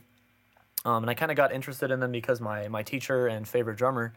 [0.85, 3.77] um, and I kind of got interested in them because my my teacher and favorite
[3.77, 4.13] drummer,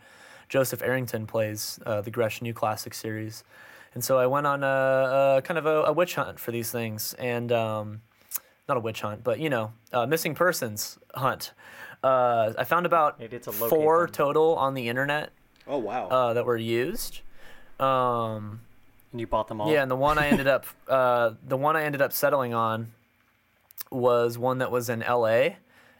[0.48, 3.44] Joseph Arrington, plays uh, the Gretsch New Classic series,
[3.94, 6.70] and so I went on a, a kind of a, a witch hunt for these
[6.70, 8.00] things, and um,
[8.68, 11.52] not a witch hunt, but you know, a missing persons hunt.
[12.04, 14.12] Uh, I found about Maybe it's a locate four them.
[14.12, 15.30] total on the internet
[15.66, 16.06] Oh wow.
[16.08, 17.20] uh, that were used.
[17.80, 18.60] Um,
[19.12, 19.72] And you bought them all.
[19.72, 22.92] yeah, and the one I ended up uh, the one I ended up settling on
[23.90, 25.56] was one that was in L.A.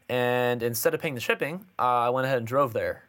[0.08, 3.02] And instead of paying the shipping, uh, I went ahead and drove there.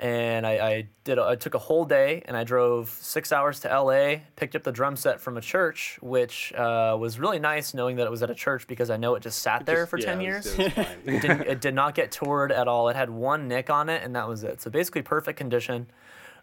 [0.00, 1.18] And I, I did.
[1.18, 4.22] I took a whole day, and I drove six hours to L.A.
[4.36, 8.06] Picked up the drum set from a church, which uh, was really nice, knowing that
[8.06, 10.04] it was at a church because I know it just sat there Just- for yeah,
[10.04, 12.88] ten it years was- it was it, didn't, it did not get toured at all.
[12.90, 14.60] It had one nick on it, and that was it.
[14.60, 15.88] So basically, perfect condition.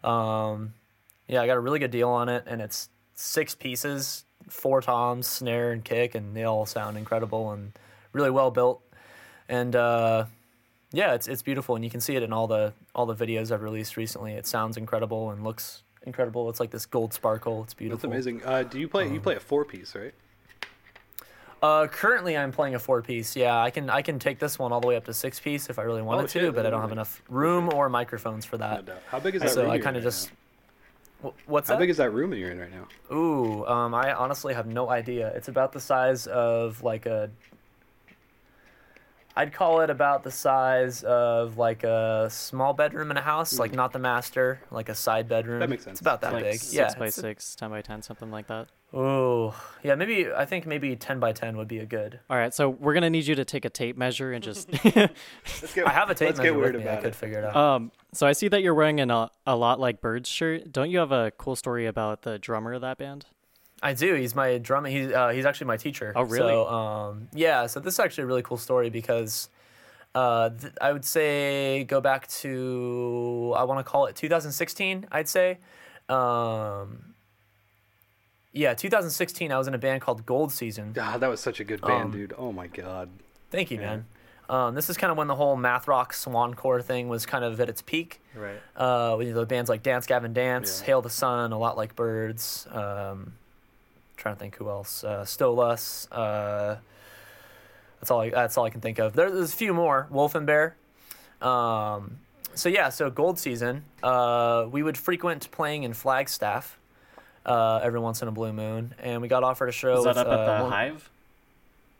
[0.04, 0.74] Um,
[1.26, 5.26] yeah, I got a really good deal on it, and it's six pieces, four toms,
[5.26, 7.72] snare, and kick, and they all sound incredible and
[8.12, 8.82] really well built.
[9.48, 10.26] And uh,
[10.92, 13.52] yeah, it's it's beautiful, and you can see it in all the all the videos
[13.52, 14.32] I've released recently.
[14.32, 16.48] It sounds incredible and looks incredible.
[16.50, 17.62] It's like this gold sparkle.
[17.64, 18.10] It's beautiful.
[18.10, 18.42] That's amazing.
[18.44, 19.10] Uh, do you play?
[19.12, 20.14] you play a four piece, right?
[21.62, 23.34] Uh, currently, I'm playing a four piece.
[23.34, 25.70] Yeah, I can I can take this one all the way up to six piece
[25.70, 28.44] if I really wanted Oh, shit, to, but I don't have enough room or microphones
[28.44, 28.84] for that.
[28.84, 29.02] doubt.
[29.08, 29.70] How big is that So room?
[29.70, 30.30] I kind of just.
[31.22, 31.30] now?
[31.30, 31.80] Wh- What's How that?
[31.80, 33.16] big is that room that you're in right now?
[33.16, 35.28] Ooh, um, I honestly have no idea.
[35.34, 37.30] It's about the size of like a.
[39.38, 43.72] I'd call it about the size of like a small bedroom in a house, like
[43.74, 45.60] not the master, like a side bedroom.
[45.60, 45.94] That makes sense.
[45.94, 46.58] It's about that like big.
[46.60, 46.88] six yeah.
[46.98, 48.68] by it's- six, 10 by 10, something like that.
[48.94, 49.94] Oh, yeah.
[49.96, 52.20] Maybe I think maybe ten by ten would be a good.
[52.30, 54.72] All right, so we're gonna need you to take a tape measure and just.
[54.72, 54.84] Let's
[55.74, 56.88] get, I have a tape let's measure get weird with me.
[56.88, 57.16] I about could it.
[57.16, 57.56] figure it out.
[57.56, 60.72] um, so I see that you're wearing an, a, a lot like birds shirt.
[60.72, 63.26] Don't you have a cool story about the drummer of that band?
[63.82, 64.14] I do.
[64.14, 64.88] He's my drummer.
[64.88, 66.12] He's uh, he's actually my teacher.
[66.16, 66.52] Oh, really?
[66.52, 67.66] So, um, yeah.
[67.66, 69.48] So this is actually a really cool story because,
[70.14, 75.06] uh, th- I would say go back to I want to call it 2016.
[75.12, 75.58] I'd say,
[76.08, 77.14] um,
[78.52, 79.52] yeah, 2016.
[79.52, 80.92] I was in a band called Gold Season.
[80.92, 82.34] God, that was such a good band, Um, dude.
[82.38, 83.10] Oh my god.
[83.50, 83.86] Thank you, Yeah.
[83.86, 84.06] man.
[84.48, 87.60] Um, this is kind of when the whole math rock swancore thing was kind of
[87.60, 88.20] at its peak.
[88.34, 88.60] Right.
[88.76, 90.86] Uh, with the bands like Dance Gavin Dance, Yeah.
[90.86, 92.66] Hail the Sun, A Lot Like Birds.
[92.70, 93.34] Um,
[94.16, 95.04] trying to think who else.
[95.04, 96.08] Uh, Stolas.
[96.10, 96.76] Uh,
[98.00, 98.20] that's all.
[98.20, 99.14] I, that's all I can think of.
[99.14, 100.06] There, there's a few more.
[100.10, 100.76] Wolf and Bear.
[101.40, 102.18] Um,
[102.54, 103.84] so yeah, so Gold Season.
[104.02, 106.78] Uh, we would frequent playing in Flagstaff.
[107.44, 109.98] Uh, every once in a blue moon, and we got offered a show.
[109.98, 111.10] Is that with, up at uh, the one- Hive?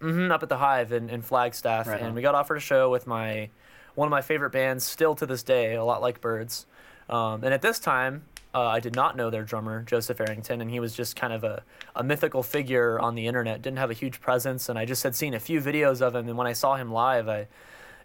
[0.01, 2.15] hmm up at the Hive in, in Flagstaff, Right and on.
[2.15, 3.49] we got offered a show with my
[3.95, 6.67] one of my favorite bands, still to this day, a lot like Birds.
[7.09, 8.25] Um, and at this time,
[8.57, 11.45] uh, I did not know their drummer, Joseph Arrington, and he was just kind of
[11.45, 11.63] a,
[11.95, 13.61] a mythical figure on the internet.
[13.61, 16.27] Didn't have a huge presence, and I just had seen a few videos of him.
[16.27, 17.49] And when I saw him live, I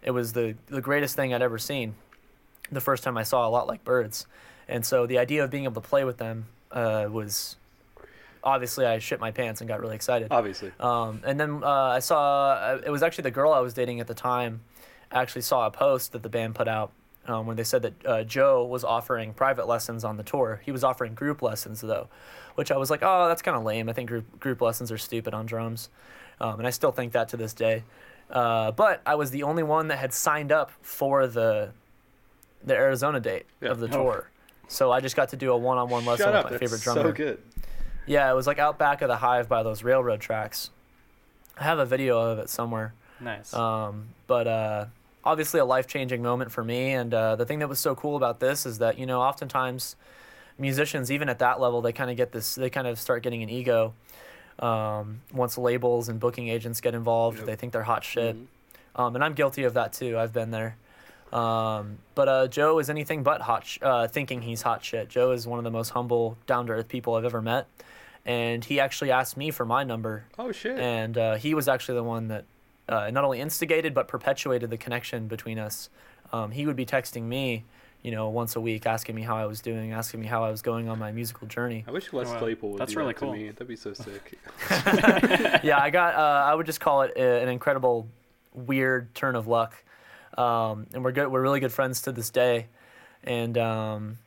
[0.02, 1.94] it was the the greatest thing I'd ever seen.
[2.70, 4.26] The first time I saw a lot like Birds,
[4.68, 7.56] and so the idea of being able to play with them uh, was
[8.44, 10.28] obviously I shit my pants and got really excited.
[10.30, 10.70] Obviously.
[10.78, 14.00] Um, and then uh, I saw uh, it was actually the girl I was dating
[14.00, 14.60] at the time.
[15.10, 16.92] Actually saw a post that the band put out
[17.26, 20.60] um, where they said that uh, Joe was offering private lessons on the tour.
[20.64, 22.08] He was offering group lessons though,
[22.56, 23.88] which I was like, oh, that's kind of lame.
[23.88, 25.88] I think group group lessons are stupid on drums,
[26.40, 27.84] um, and I still think that to this day.
[28.30, 31.70] Uh, but I was the only one that had signed up for the
[32.64, 33.70] the Arizona date Yeah.
[33.70, 34.02] of the Oh.
[34.02, 34.28] tour.
[34.68, 36.44] So I just got to do a one-on-one lesson Shut with up.
[36.44, 37.02] my That's favorite drummer.
[37.02, 37.42] so good.
[38.06, 40.70] Yeah, it was like out back of the hive by those railroad tracks.
[41.58, 42.94] I have a video of it somewhere.
[43.20, 43.52] Nice.
[43.52, 44.86] Um, but uh,
[45.24, 46.92] obviously a life changing moment for me.
[46.92, 49.96] And uh, the thing that was so cool about this is that, you know, oftentimes
[50.58, 53.42] musicians, even at that level, they kind of get this, they kind of start getting
[53.42, 53.94] an ego.
[54.58, 57.46] Um, once labels and booking agents get involved, Yep.
[57.46, 58.36] they think they're hot shit.
[58.36, 58.46] Mhm.
[58.94, 60.18] Um, and I'm guilty of that too.
[60.18, 60.76] I've been there.
[61.32, 65.08] Um, but uh, Joe is anything but hot, sh- uh, thinking he's hot shit.
[65.08, 67.66] Joe is one of the most humble, down to earth people I've ever met.
[68.26, 70.24] And he actually asked me for my number.
[70.38, 70.78] Oh shit.
[70.78, 72.44] And uh, he was actually the one that
[72.88, 75.88] uh, not only instigated, but perpetuated the connection between us.
[76.32, 77.64] Um, he would be texting me,
[78.02, 80.50] you know, once a week, asking me how I was doing, asking me how I
[80.50, 81.84] was going on my musical journey.
[81.86, 82.38] I wish Les Wow.
[82.38, 83.32] Claypool would That's do really that cool.
[83.32, 83.50] to me.
[83.50, 84.38] That'd be so sick.
[85.62, 86.14] yeah, I got.
[86.14, 88.08] Uh, I would just call it a, an incredible,
[88.54, 89.74] weird turn of luck.
[90.36, 91.28] Um, and we're good.
[91.28, 92.68] We're really good friends to this day.
[93.24, 94.18] And um,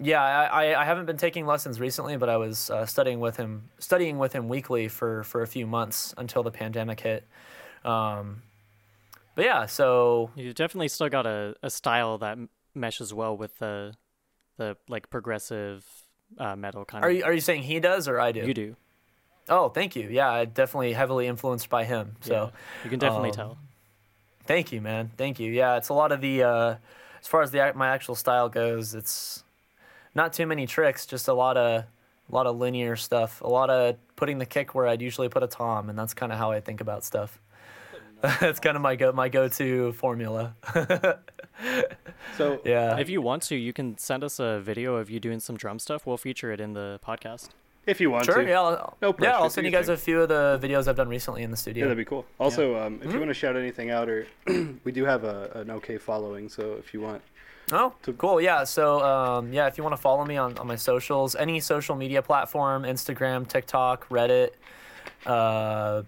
[0.00, 3.36] yeah, I, I, I haven't been taking lessons recently, but I was uh, studying with
[3.36, 7.24] him, studying with him weekly for for a few months until the pandemic hit.
[7.84, 8.42] Um,
[9.34, 12.38] but yeah, so you definitely still got a, a style that
[12.74, 13.94] meshes well with the
[14.58, 15.84] the like progressive
[16.38, 17.16] uh, metal kind are of.
[17.16, 18.46] you are you saying he does or I do?
[18.46, 18.76] You do.
[19.48, 20.08] Oh, thank you.
[20.08, 22.14] Yeah, I definitely heavily influenced by him.
[22.20, 22.32] So.
[22.32, 22.50] Yeah.
[22.84, 23.58] you can definitely um, tell.
[24.46, 25.10] Thank you, man.
[25.16, 25.50] Thank you.
[25.50, 26.76] Yeah, it's a lot of the uh,
[27.20, 29.44] as far as the my actual style goes, it's
[30.14, 33.70] not too many tricks, just a lot of a lot of linear stuff, a lot
[33.70, 36.50] of putting the kick where I'd usually put a tom, and that's kind of how
[36.50, 37.40] I think about stuff.
[38.40, 40.54] that's kind of my go my go to formula.
[42.36, 42.96] So yeah.
[42.96, 45.78] If you want to, you can send us a video of you doing some drum
[45.78, 46.06] stuff.
[46.06, 47.50] We'll feature it in the podcast.
[47.86, 48.36] if you want Sure.
[48.42, 48.60] to, Yeah.
[48.60, 49.36] I'll, No yeah.
[49.36, 49.94] I'll send you guys thing.
[49.94, 51.84] a few of the videos I've done recently in the studio.
[51.84, 52.24] yeah, that'd be cool.
[52.40, 53.12] Also, um, if Mhm.
[53.12, 54.26] you want to shout anything out, or
[54.84, 57.22] we do have a, an okay following, so if you want,
[57.70, 58.40] Oh, To- cool.
[58.40, 58.64] Yeah.
[58.64, 61.94] So, um, yeah, if you want to follow me on, on my socials, any social
[61.96, 64.50] media platform, Instagram, TikTok, Reddit,
[65.26, 66.02] uh,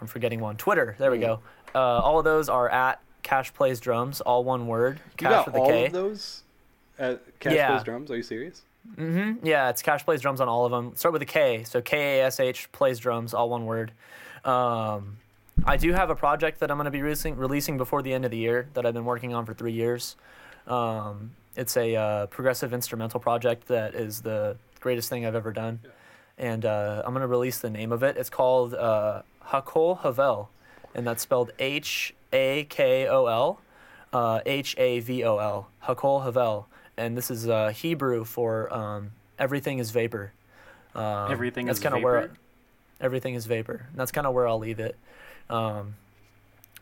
[0.00, 0.94] I'm forgetting one, Twitter.
[0.98, 1.22] There we Mm.
[1.22, 1.40] go.
[1.74, 4.98] Uh, all of those are at Cash Plays Drums, all one word.
[4.98, 5.86] you Cash got with all K.
[5.86, 6.42] of those
[6.98, 7.70] at Cash Yeah.
[7.70, 8.10] Plays Drums.
[8.10, 8.62] Are you serious?
[8.96, 9.46] Mm-hmm.
[9.46, 10.96] Yeah, it's Cash Plays Drums on all of them.
[10.96, 11.64] Start with a K.
[11.64, 13.92] So K A S H Plays Drums, all one word.
[14.44, 15.18] Um,
[15.66, 18.24] I do have a project that I'm going to be releasing, releasing before the end
[18.24, 20.16] of the year that I've been working on for three years.
[20.66, 25.80] Um, it's a uh, progressive instrumental project that is the greatest thing I've ever done.
[26.38, 28.16] And uh, I'm going to release the name of it.
[28.16, 30.48] It's called uh, Hakol Havol,
[30.94, 33.60] and that's spelled H A K O L
[34.12, 39.12] uh, H A V O L, Hakol Havol, and this is uh, Hebrew for um,
[39.38, 40.32] everything is vapor.
[40.94, 42.32] Um, Everything that's is kinda where
[43.00, 43.86] everything is vapor.
[43.90, 44.96] And that's kind of where I'll leave it.
[45.48, 45.94] Um,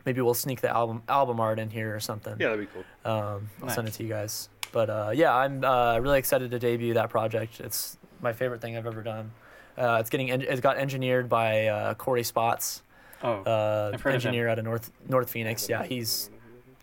[0.07, 2.35] maybe we'll sneak the album album art in here or something.
[2.39, 3.11] Yeah, that'd be cool.
[3.11, 4.49] Um, I'll send it to you guys.
[4.73, 7.61] But uh, yeah, I'm uh, really excited to debut that project.
[7.61, 9.31] It's my favorite thing I've ever done.
[9.79, 12.83] Uh, it's getting en- it got engineered by uh, Corey Spots,
[13.23, 14.29] Oh, uh, I've heard of him.
[14.29, 15.69] engineer out of North North Phoenix.
[15.69, 16.31] Yeah, he's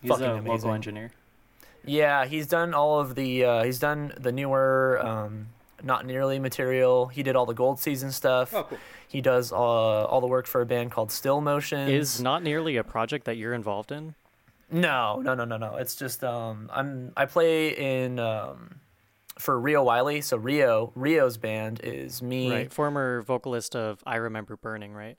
[0.01, 0.47] he's fucking a amazing.
[0.51, 1.11] local engineer.
[1.85, 5.47] yeah he's done all of the uh, he's done the newer um,
[5.83, 7.07] not nearly material.
[7.07, 8.53] He did all the gold season stuff.
[8.55, 8.77] Oh, cool.
[9.07, 11.87] He does uh, all the work for a band called Still Motion.
[11.89, 14.15] Is not nearly a project that you're involved in.
[14.71, 15.75] No, no, no, no, no.
[15.75, 17.69] It's just um, I'm I play
[18.01, 18.79] in um,
[19.39, 20.21] for Rio Wiley.
[20.21, 22.51] So Rio Rio's band is me.
[22.51, 25.17] Right, former vocalist of "I Remember Burning." Right.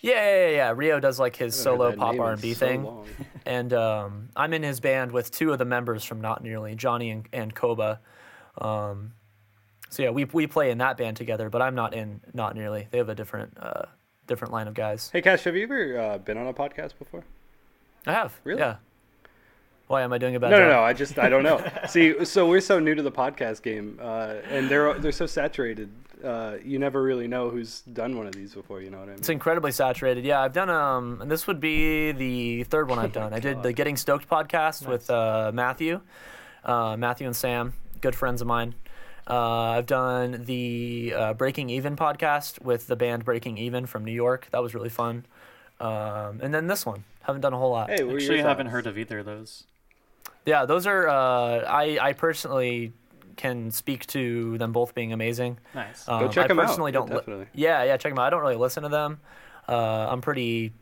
[0.00, 0.72] Yeah, yeah, yeah, yeah.
[0.76, 3.06] Rio does like his I haven't heard solo pop R and B so thing, long.
[3.46, 7.10] and um, I'm in his band with two of the members from Not Nearly, Johnny
[7.10, 8.00] and, and Koba.
[8.58, 9.12] Um,
[9.90, 12.86] so yeah, we we play in that band together, but I'm not in Not Nearly.
[12.90, 13.86] They have a different uh,
[14.26, 15.10] different line of guys.
[15.12, 17.24] Hey, Cash, have you ever uh, been on a podcast before?
[18.06, 18.38] I have.
[18.44, 18.60] Really?
[18.60, 18.76] Yeah.
[19.88, 20.66] Why am I doing a bad No, job?
[20.68, 20.82] no, no.
[20.82, 21.62] I just I don't know.
[21.88, 25.90] See, so we're so new to the podcast game, uh, and they're they're so saturated.
[26.22, 28.80] Uh, you never really know who's done one of these before.
[28.82, 29.18] You know what I mean?
[29.18, 30.24] It's incredibly saturated.
[30.24, 33.32] Yeah, I've done um, and this would be the third one I've done.
[33.32, 36.00] I did the Getting Stoked podcast with uh, Matthew,
[36.64, 38.74] uh, Matthew and Sam, good friends of mine.
[39.30, 44.12] Uh, I've done the uh, Breaking Even podcast with the band Breaking Even from New
[44.12, 44.48] York.
[44.52, 45.24] That was really fun.
[45.80, 47.04] Um, and then this one.
[47.22, 47.90] Haven't done a whole lot.
[47.90, 49.64] Hey, what Actually, your haven't heard of either of those.
[50.48, 51.08] Yeah, those are.
[51.08, 52.92] Uh, I I personally
[53.36, 55.58] can speak to them both being amazing.
[55.74, 56.08] Nice.
[56.08, 56.66] Um, check I 'em out.
[56.66, 57.10] personally Yeah, don't.
[57.10, 57.46] li- definitely.
[57.54, 58.26] yeah, yeah, check them out.
[58.26, 59.20] I don't really listen to them.
[59.68, 60.72] Uh, I'm pretty.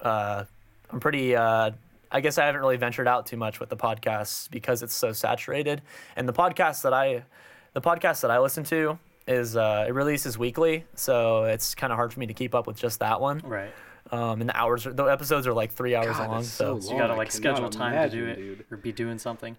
[0.00, 0.44] Uh,
[0.90, 1.34] I'm pretty.
[1.34, 1.70] Uh,
[2.12, 5.12] I guess I haven't really ventured out too much with the podcasts because it's so
[5.12, 5.82] saturated.
[6.14, 7.24] And the podcast that I,
[7.72, 11.96] the podcast that I listen to is uh, it releases weekly, so it's kind of
[11.96, 13.40] hard for me to keep up with just that one.
[13.44, 13.72] right.
[14.12, 16.36] Um, and the hours, are, the episodes are like three hours God, long.
[16.42, 18.64] that's So, so So you gotta like schedule cannot time to do it dude.
[18.70, 19.56] or be doing something.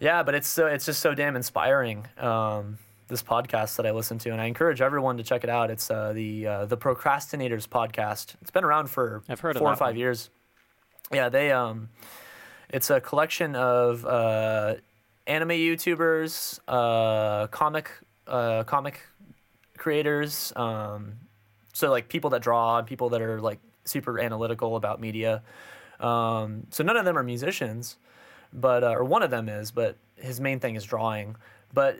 [0.00, 2.06] yeah, but it's so it's just so damn inspiring.
[2.18, 5.70] Um, this podcast that I listen to, and I encourage everyone to check it out.
[5.70, 8.34] It's uh, the uh, the Procrastinators podcast.
[8.40, 9.96] It's been around for I've heard four or five one.
[9.98, 10.30] years.
[11.12, 11.90] Yeah, they um,
[12.70, 14.76] it's a collection of uh,
[15.26, 17.90] anime YouTubers, uh, comic
[18.26, 19.00] uh, comic
[19.76, 21.12] creators, um,
[21.74, 25.42] so like people that draw, people that are like super analytical about media.
[26.00, 27.96] Um, so none of them are musicians,
[28.52, 31.36] but uh, or one of them is, but his main thing is drawing.
[31.72, 31.96] But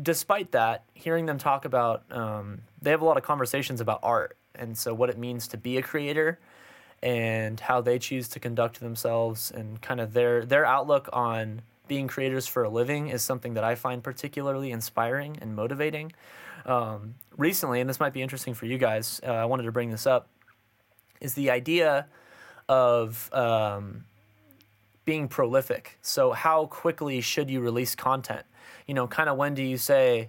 [0.00, 4.36] despite that, hearing them talk about, um, they have a lot of conversations about art,
[4.54, 6.38] and so what it means to be a creator,
[7.02, 12.08] and how they choose to conduct themselves, and kind of their their outlook on being
[12.08, 16.12] creators for a living is something that I find particularly inspiring and motivating.
[16.64, 19.90] Um, recently, and this might be interesting for you guys, uh, I wanted to bring
[19.90, 20.28] this up,
[21.20, 22.06] is the idea
[22.68, 24.04] of um,
[25.04, 25.98] being prolific.
[26.02, 28.44] So, how quickly should you release content?
[28.86, 30.28] You know, kind of when do you say,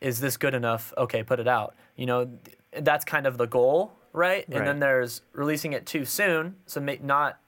[0.00, 0.92] is this good enough?
[0.96, 1.74] Okay, put it out.
[1.96, 4.44] You know, th- that's kind of the goal, right?
[4.48, 7.38] And then there's releasing it too soon, so not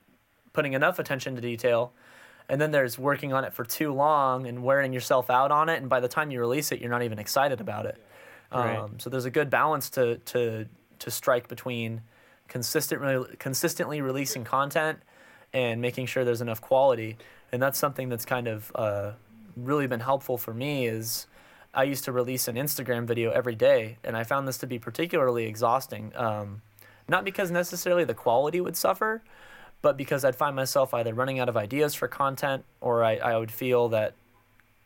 [0.53, 1.93] putting enough attention to detail.
[2.49, 5.81] And then there's working on it for too long and wearing yourself out on it.
[5.81, 7.99] And by the time you release it, you're not even excited about it.
[8.53, 8.77] Right.
[8.77, 10.67] Um, so there's a good balance to, to,
[10.99, 12.03] to strike between
[12.49, 14.99] consistently, consistently releasing content
[15.53, 17.17] and making sure there's enough quality.
[17.53, 19.13] And that's something that's kind of uh,
[19.57, 21.27] really been helpful for me is
[21.73, 24.79] I used to release an Instagram video every day, and I found this to be
[24.79, 26.13] particularly exhausting.
[26.15, 26.63] Um,
[27.09, 29.23] not because necessarily the quality would suffer,
[29.83, 33.37] but because I'd find myself either running out of ideas for content or I, I
[33.37, 34.15] would feel that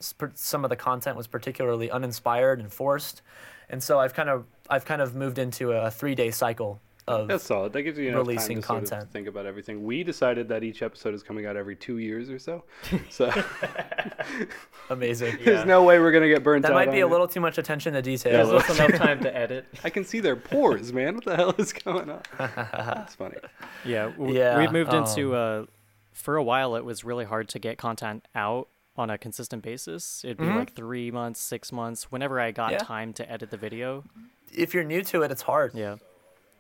[0.03, 3.23] sp- some of the content was particularly uninspired and forced.
[3.69, 7.29] And so I've kind of I've kind of moved into a three day cycle of
[7.29, 7.73] That's solid.
[7.73, 9.13] That gives you enough releasing time to sort of content.
[9.13, 9.85] think about everything.
[9.85, 12.65] We decided that each episode is coming out every two years or so.
[13.11, 13.31] So
[14.91, 15.39] amazing.
[15.45, 16.69] there's no way we're gonna get burnt out.
[16.69, 16.87] That out.
[16.87, 17.11] might be a it.
[17.11, 18.47] little too much attention to Yeah, detail.
[18.49, 19.67] well- Just enough time to edit.
[19.85, 21.15] I can see their pores, man.
[21.17, 22.23] What the hell is going on?
[22.39, 23.37] That's funny.
[23.85, 25.67] Yeah, w- Yeah, we've moved um, into uh,
[26.13, 26.77] for a while.
[26.77, 30.23] It was really hard to get content out on a consistent basis.
[30.25, 30.57] It'd be Mhm.
[30.57, 32.79] like three months, six months, whenever I got Yeah.
[32.79, 34.05] time to edit the video.
[34.51, 35.73] if you're new to it, it's hard.
[35.75, 35.97] Yeah,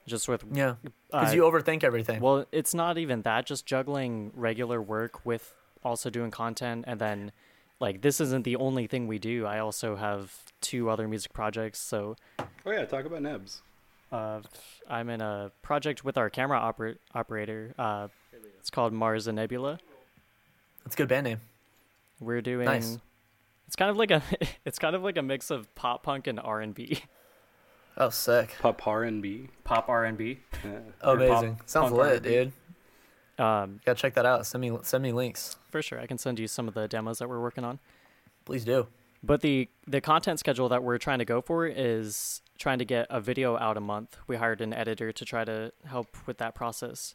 [0.08, 0.74] just with Yeah,
[1.06, 2.20] because uh, you overthink everything.
[2.20, 3.46] Well, it's not even that.
[3.46, 7.32] Just juggling regular work with also doing content, and then
[7.80, 9.46] like this isn't the only thing we do.
[9.46, 11.78] I also have two other music projects.
[11.78, 12.16] So
[12.66, 13.62] Oh yeah, talk about Nebs.
[14.10, 14.40] uh,
[14.88, 17.74] I'm in a project with our camera oper- operator.
[17.78, 18.08] Uh,
[18.58, 19.78] it's called Mars and Nebula.
[20.84, 21.40] that's a good band name.
[22.20, 22.64] We're doing.
[22.66, 22.98] Nice.
[23.66, 24.22] It's kind of like a
[24.64, 27.02] it's kind of like a mix of pop punk and R and B.
[28.00, 28.54] Oh, sick.
[28.60, 29.48] Pop R and B.
[29.64, 30.38] Pop R and B.
[30.64, 30.70] Yeah.
[30.70, 31.60] Or pop- Amazing.
[31.66, 32.28] Sounds punk lit, R&B.
[32.28, 32.52] dude.
[33.44, 34.46] Um, Gotta check that out.
[34.46, 37.18] Send me send me links, for sure, I can send you some of the demos
[37.18, 37.78] that we're working on.
[38.44, 38.86] please do.
[39.22, 43.06] But the the content schedule that we're trying to go for is trying to get
[43.10, 44.16] a video out a month.
[44.28, 47.14] We hired an editor to try to help with that process.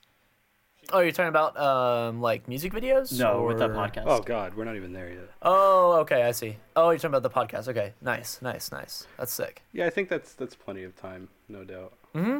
[0.91, 3.17] Oh, you're talking about um like music videos?
[3.17, 4.03] No, with that podcast.
[4.05, 5.29] Oh God, we're not even there yet.
[5.41, 6.57] Oh, okay, I see.
[6.75, 7.67] Oh, you're talking about the podcast.
[7.67, 9.07] Okay, nice, nice, nice.
[9.17, 9.61] That's sick.
[9.71, 11.93] Yeah, I think that's that's plenty of time, no doubt.
[12.15, 12.39] Mm-hmm.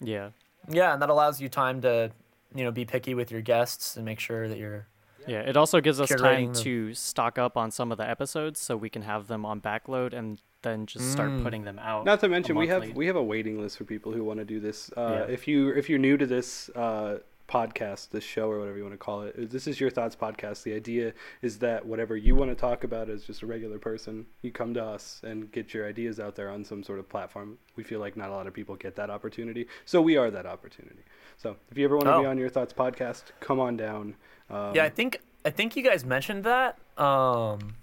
[0.00, 0.30] Yeah.
[0.68, 2.10] Yeah, and that allows you time to,
[2.54, 4.86] you know, be picky with your guests and make sure that you're.
[5.26, 8.08] Yeah, it also gives us time Curating the- to stock up on some of the
[8.08, 11.42] episodes so we can have them on backload and then just start Mm.
[11.42, 12.04] putting them out.
[12.04, 14.44] Not to mention, we have we have a waiting list for people who want to
[14.44, 14.90] do this.
[14.96, 15.32] Uh, Yeah.
[15.32, 18.94] If you if you're new to this uh, podcast, this show or whatever you want
[18.94, 20.62] to call it, this is your thoughts podcast.
[20.62, 24.26] The idea is that whatever you want to talk about as just a regular person,
[24.42, 27.58] you come to us and get your ideas out there on some sort of platform.
[27.76, 30.46] We feel like not a lot of people get that opportunity, so we are that
[30.46, 31.02] opportunity.
[31.36, 32.30] So if you ever want to be Oh.
[32.30, 34.16] on your thoughts podcast, come on down.
[34.50, 36.78] Um, yeah, I think I think you guys mentioned that.
[36.96, 37.76] Um,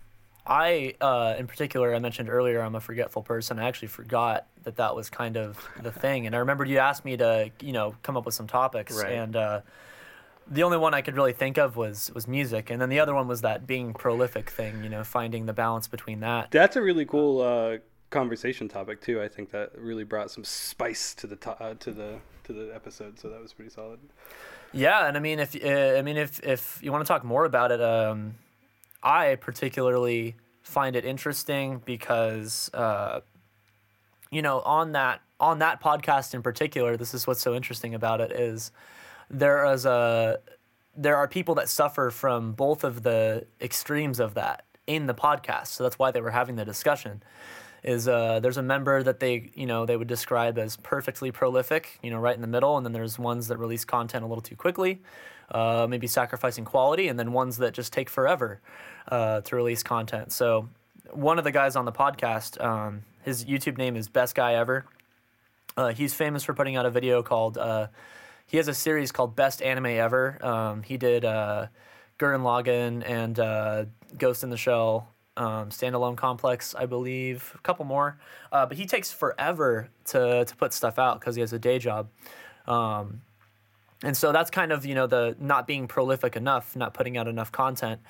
[0.51, 3.57] I, uh, in particular, I mentioned earlier, I'm a forgetful person.
[3.57, 7.05] I actually forgot that that was kind of the thing, and I remembered you asked
[7.05, 9.13] me to, you know, come up with some topics, Right.
[9.13, 9.61] and uh,
[10.49, 13.13] the only one I could really think of was was music, and then the other
[13.15, 16.51] one was that being prolific thing, you know, finding the balance between that.
[16.51, 17.77] That's a really cool uh,
[18.09, 19.21] conversation topic too.
[19.21, 22.75] I think that really brought some spice to the to- uh, to the to the
[22.75, 23.19] episode.
[23.19, 23.99] So that was pretty solid.
[24.73, 27.45] Yeah, and I mean, if uh, I mean, if if you want to talk more
[27.45, 28.35] about it, um,
[29.03, 33.21] I particularly find it interesting because, uh,
[34.29, 38.21] you know, on that on that podcast in particular, this is what's so interesting about
[38.21, 38.71] it is
[39.29, 40.39] there is a
[40.95, 45.67] there are people that suffer from both of the extremes of that in the podcast.
[45.67, 47.23] So that's why they were having the discussion.
[47.83, 51.97] Is uh, there's a member that they you know they would describe as perfectly prolific,
[52.03, 54.43] you know, right in the middle, and then there's ones that release content a little
[54.43, 55.01] too quickly,
[55.51, 58.61] uh, maybe sacrificing quality, and then ones that just take forever
[59.09, 60.31] uh, to release content.
[60.31, 60.69] So
[61.11, 64.85] one of the guys on the podcast, um, his YouTube name is Best Guy Ever.
[65.77, 67.57] Uh, he's famous for putting out a video called.
[67.57, 67.87] Uh,
[68.47, 70.37] he has a series called Best Anime Ever.
[70.45, 71.67] Um, he did uh,
[72.19, 73.85] Gurren Lagann and uh,
[74.17, 78.19] Ghost in the Shell, um, Standalone Complex, I believe, a couple more.
[78.51, 81.79] Uh, but he takes forever to to put stuff out because he has a day
[81.79, 82.09] job.
[82.67, 83.21] Um,
[84.03, 87.27] and so that's kind of you know the not being prolific enough, not putting out
[87.27, 88.01] enough content.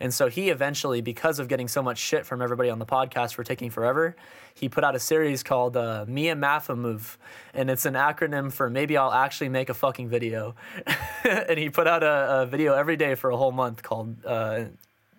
[0.00, 3.34] And so he eventually, because of getting so much shit from everybody on the podcast
[3.34, 4.14] for taking forever,
[4.54, 7.18] he put out a series called uh, Mia Maffa Move,
[7.52, 10.54] and it's an acronym for maybe I'll actually make a fucking video.
[11.24, 14.24] and he put out a, a video every day for a whole month called.
[14.24, 14.64] Uh,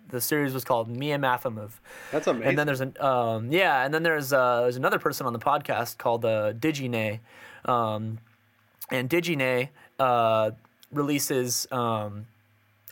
[0.08, 1.80] the series was called Mia Maffa Move.
[2.10, 2.48] That's amazing.
[2.48, 5.38] And then there's an um, yeah, and then there's uh, there's another person on the
[5.38, 7.20] podcast called uh, Digine,
[7.64, 8.18] um,
[8.90, 9.68] and Digine
[10.00, 10.50] uh,
[10.92, 12.26] releases um,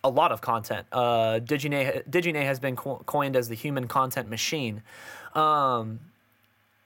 [0.05, 0.87] a lot of content.
[0.93, 4.83] Uh, Digine Digine has been co- coined as the human content machine.
[5.35, 6.01] Um,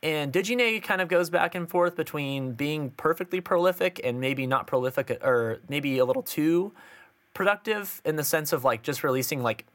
[0.02, 4.66] and Digine kind of goes back and forth between being perfectly prolific and maybe not
[4.66, 6.72] prolific or maybe a little too
[7.35, 9.66] productive in the sense of like just releasing like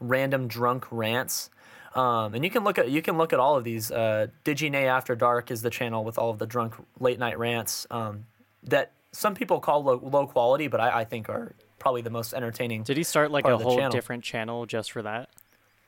[0.00, 1.50] random drunk rants.
[1.94, 3.90] Um, and you can look at you can look at all of these.
[3.90, 7.86] Uh, Digine After Dark is the channel with all of the drunk late night rants
[7.90, 8.26] um,
[8.64, 12.34] that some people call low, low quality, but I, I think are probably the most
[12.34, 12.82] entertaining.
[12.82, 13.90] Did he start like a whole channel.
[13.90, 15.28] different channel just for that?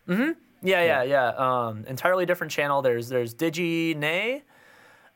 [0.09, 0.33] Mm-hmm.
[0.62, 1.29] Yeah, yeah, yeah.
[1.29, 2.83] Um, entirely different channel.
[2.83, 4.43] There's there's Digine,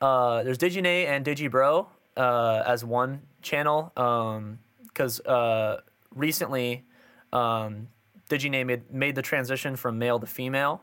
[0.01, 3.93] uh, there's Digine and Digibro uh, as one channel.
[3.97, 5.81] Um, Because uh,
[6.15, 6.85] recently,
[7.33, 7.89] um,
[8.29, 10.83] Digine made made the transition from male to female,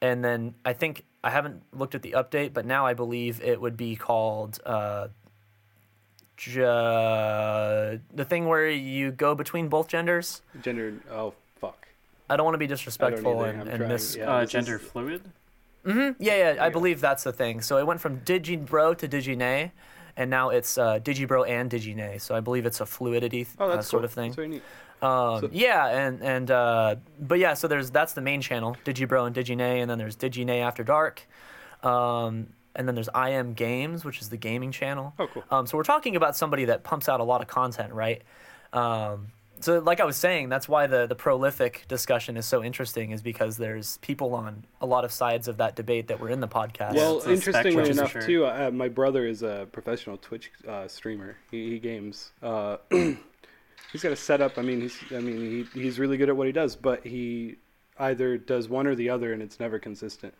[0.00, 3.60] and then I think I haven't looked at the update, but now I believe it
[3.60, 4.58] would be called.
[4.64, 5.08] Uh,
[6.42, 10.42] ju- the thing where you go between both genders.
[10.60, 10.94] Gender.
[11.10, 11.86] Oh fuck.
[12.28, 13.50] I don't want to be disrespectful either.
[13.50, 14.44] and, I'm and miss yeah.
[14.44, 15.22] this is- fluid.
[15.84, 16.22] Mm-hmm.
[16.22, 17.60] Yeah, yeah, I believe that's the thing.
[17.60, 19.72] So it went from Digibro to Digine,
[20.16, 22.20] and now it's uh, Digibro and Digine.
[22.20, 24.04] So I believe it's a fluidity Oh, uh, sort cool.
[24.04, 24.28] of thing.
[24.30, 24.62] That's very neat.
[25.02, 29.26] Um, So- yeah, and and uh, but yeah, so there's that's the main channel, Digibro
[29.26, 31.26] and Digine, and then there's Digine After Dark,
[31.82, 35.14] um, and then there's I Am Games, which is the gaming channel.
[35.18, 35.44] Oh, cool.
[35.50, 38.22] Um, so we're talking about somebody that pumps out a lot of content, right?
[38.72, 39.28] Um,
[39.60, 43.22] so like I was saying, that's why the the prolific discussion is so interesting, is
[43.22, 46.48] because there's people on a lot of sides of that debate that were in the
[46.48, 46.94] podcast.
[46.94, 48.22] Well, it's interestingly spectrum enough, sure.
[48.22, 51.36] too, uh, my brother is a professional Twitch uh, streamer.
[51.50, 52.32] He, he games.
[52.42, 54.58] Uh, he's got a setup.
[54.58, 57.56] I mean, he's I mean he, he's really good at what he does, but he
[57.98, 60.34] either does one or the other, and it's never consistent.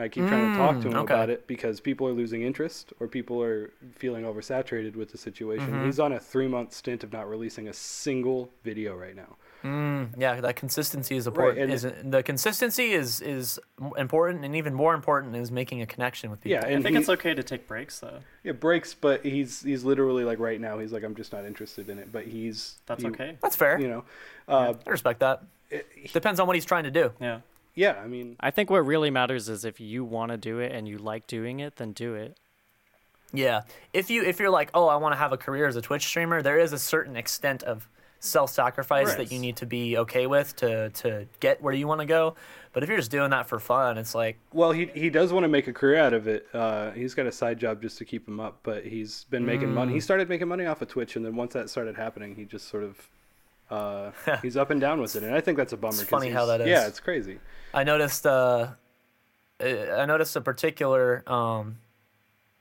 [0.00, 1.14] I keep trying to talk to Mm, him okay.
[1.14, 5.72] about it because people are losing interest or people are feeling oversaturated with the situation.
[5.72, 5.86] Mhm.
[5.86, 9.36] He's on a three month stint of not releasing a single video right now.
[9.64, 11.58] Mm, yeah, that consistency is Right, important.
[11.64, 11.82] and- is
[12.12, 13.58] the consistency is is
[13.96, 16.52] important, and even more important is making a connection with people.
[16.62, 18.20] Yeah, I think he, it's okay to take breaks though.
[18.44, 21.88] Yeah, breaks, but he's he's literally like right now he's like I'm just not interested
[21.90, 22.12] in it.
[22.12, 23.36] But he's That's he- okay.
[23.42, 23.80] That's fair.
[23.80, 24.04] You know,
[24.46, 25.42] uh, I respect that.
[25.70, 27.10] it- he- Depends on what he's trying to do.
[27.20, 27.40] Yeah.
[27.78, 28.00] Yeah.
[28.02, 30.88] I mean, I think what really matters is if you want to do it and
[30.88, 32.36] you like doing it, then do it.
[33.32, 33.62] Yeah.
[33.92, 36.04] If you if you're like, oh, I want to have a career as a Twitch
[36.04, 37.88] streamer, there is a certain extent of
[38.20, 42.06] self-sacrifice that you need to be okay with to to get where you want to
[42.06, 42.34] go.
[42.72, 45.44] But if you're just doing that for fun, it's like, Well, he he does want
[45.44, 46.48] to make a career out of it.
[46.52, 49.72] Uh, he's got a side job just to keep him up, but he's been making
[49.72, 49.92] money.
[49.92, 49.94] Mm.
[49.94, 52.68] He started making money off of Twitch, and then once that started happening, he just
[52.68, 53.08] sort of
[53.70, 54.10] uh,
[54.42, 55.92] he's up and down with it, and I think that's a bummer.
[55.92, 56.68] 'cause funny how that is.
[56.68, 57.38] Yeah, it's crazy.
[57.74, 58.68] I noticed uh,
[59.60, 61.22] I noticed a particular.
[61.30, 61.78] Um,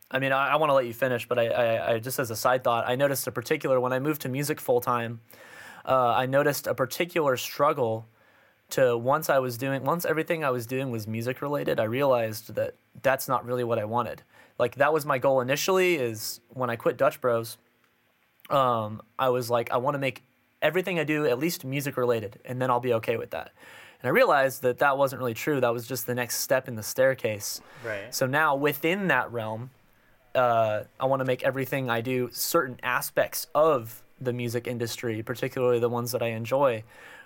[0.09, 2.31] I mean, I, I want to let you finish, but I, I, I just as
[2.31, 5.19] a side thought, I noticed a particular when I moved to music full time.
[5.85, 8.07] Uh, I noticed a particular struggle
[8.69, 11.79] to once I was doing once everything I was doing was music related.
[11.79, 14.23] I realized that that's not really what I wanted.
[14.59, 15.95] Like that was my goal initially.
[15.95, 17.57] Is when I quit Dutch Bros.
[18.49, 20.23] Um, I was like, I want to make
[20.61, 23.51] everything I do at least music related, and then I'll be okay with that.
[24.01, 25.59] And I realized that that wasn't really true.
[25.59, 27.61] That was just the next step in the staircase.
[27.83, 28.13] Right.
[28.13, 29.71] So now within that realm,
[30.35, 35.79] uh, I want to make everything I do certain aspects of the music industry, particularly
[35.79, 36.83] the ones that I enjoy,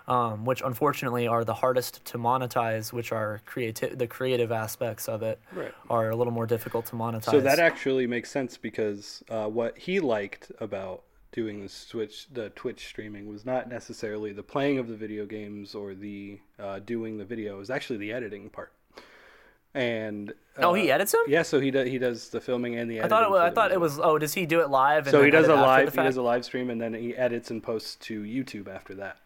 [0.08, 3.98] um, which unfortunately are the hardest to monetize, which are creative.
[3.98, 5.74] The creative aspects of it Right.
[5.90, 7.32] are a little more difficult to monetize.
[7.32, 12.50] So that actually makes sense because uh, what he liked about doing the Twitch the
[12.52, 17.18] Twitch streaming was not necessarily the playing of the video games or the uh, doing
[17.18, 17.56] the video.
[17.56, 18.74] It was actually the editing part.
[19.74, 21.22] And oh, he uh, edits them.
[21.30, 23.40] Yeah, so he does he does the filming and the I thought it was.
[23.40, 24.00] I thought it was.
[24.00, 25.08] Oh, does he do it live?
[25.08, 27.52] And So he does a live he does a live stream and then he edits
[27.52, 29.18] and posts to YouTube after that.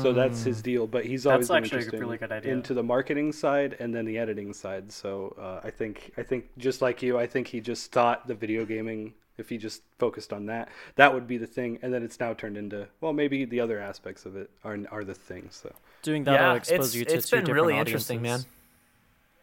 [0.00, 0.86] So that's his deal.
[0.86, 2.50] But he's always That's been actually a really good idea.
[2.50, 4.90] into the marketing side and then the editing side.
[4.90, 8.34] So uh, I think I think just like you, I think he just thought the
[8.34, 9.12] video gaming.
[9.38, 12.34] If he just focused on that, that would be the thing, and then it's now
[12.34, 15.56] turned into well, maybe the other aspects of it are are the things.
[15.56, 15.72] So
[16.02, 18.40] Doing that yeah, will expose it's, you to it's two been different really interesting, man.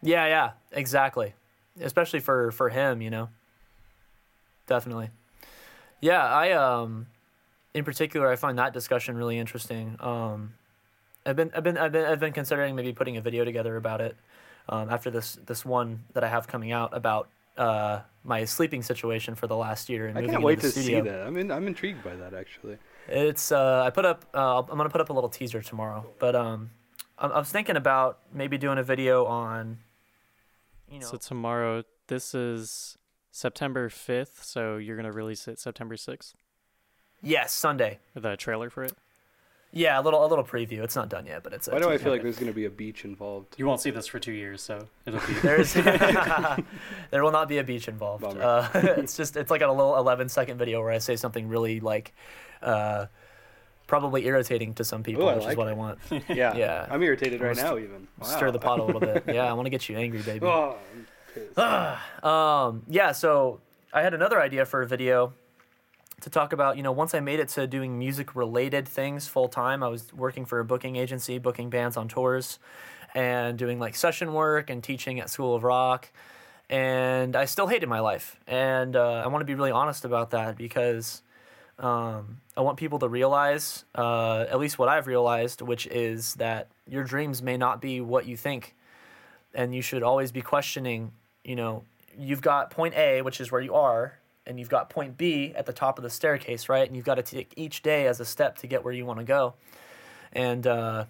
[0.02, 1.34] Yeah, yeah, exactly.
[1.80, 3.28] Especially for for him, you know.
[4.66, 5.10] Definitely.
[6.00, 7.06] Yeah, I um,
[7.74, 9.96] in particular, I find that discussion really interesting.
[10.00, 10.54] Um,
[11.24, 14.00] I've been I've been I've been I've been considering maybe putting a video together about
[14.00, 14.16] it.
[14.68, 17.28] Um, after this this one that I have coming out about
[17.58, 20.68] uh my sleeping situation for the last year and I moving can't into wait the
[20.68, 21.02] to studio.
[21.04, 21.26] see that.
[21.26, 22.78] I mean, I'm intrigued by that actually.
[23.08, 24.24] It's uh, I put up.
[24.34, 26.70] Uh, I'm gonna put up a little teaser tomorrow, but um,
[27.18, 29.78] I, I was thinking about maybe doing a video on,
[30.90, 32.98] you know, So tomorrow, this is
[33.30, 36.34] September 5th, so you're going to release it September 6th,
[37.22, 37.98] yes, Sunday.
[38.14, 38.92] the trailer for it.
[39.76, 40.82] Yeah, a little a little preview.
[40.82, 41.68] It's not done yet, but it's.
[41.68, 43.56] a Why do I feel like there's going to be a beach involved?
[43.58, 45.34] You won't see this for two years, so it'll be.
[45.34, 45.74] There's
[47.10, 48.24] there will not be a beach involved.
[48.24, 51.80] Uh, it's just it's like a little 11 second video where I say something really
[51.80, 52.14] like,
[52.62, 53.06] uh,
[53.86, 55.72] probably irritating to some people, Ooh, I which is what it.
[55.72, 55.98] I want.
[56.10, 56.86] Yeah, Yeah.
[56.90, 57.76] I'm irritated right Almost now.
[57.76, 59.24] Even Stir the pot a little bit.
[59.28, 60.46] Yeah, I want to get you angry, baby.
[60.46, 61.58] Oh, I'm pissed.
[62.24, 63.60] Um, yeah, so
[63.92, 65.34] I had another idea for a video
[66.20, 69.48] to talk about, you know, once I made it to doing music related things full
[69.48, 72.58] time, I was working for a booking agency, booking bands on tours
[73.14, 76.10] and doing like session work and teaching at School of Rock.
[76.68, 78.38] And I still hated my life.
[78.46, 81.22] And uh, I want to be really honest about that because
[81.78, 86.68] um, I want people to realize, uh, at least what I've realized, which is that
[86.88, 88.74] your dreams may not be what you think
[89.56, 91.10] and you should always be questioning
[91.44, 91.82] you know
[92.16, 95.66] you've got point a which is where you are and you've got point b at
[95.66, 96.86] the top of the staircase right?
[96.86, 99.18] And you've got to take each day as a step to get where you want
[99.18, 99.54] to go.
[100.32, 101.06] And uh,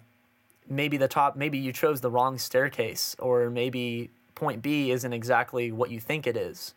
[0.69, 5.71] maybe the top maybe you chose the wrong staircase or maybe point b isn't exactly
[5.71, 6.73] what you think it is.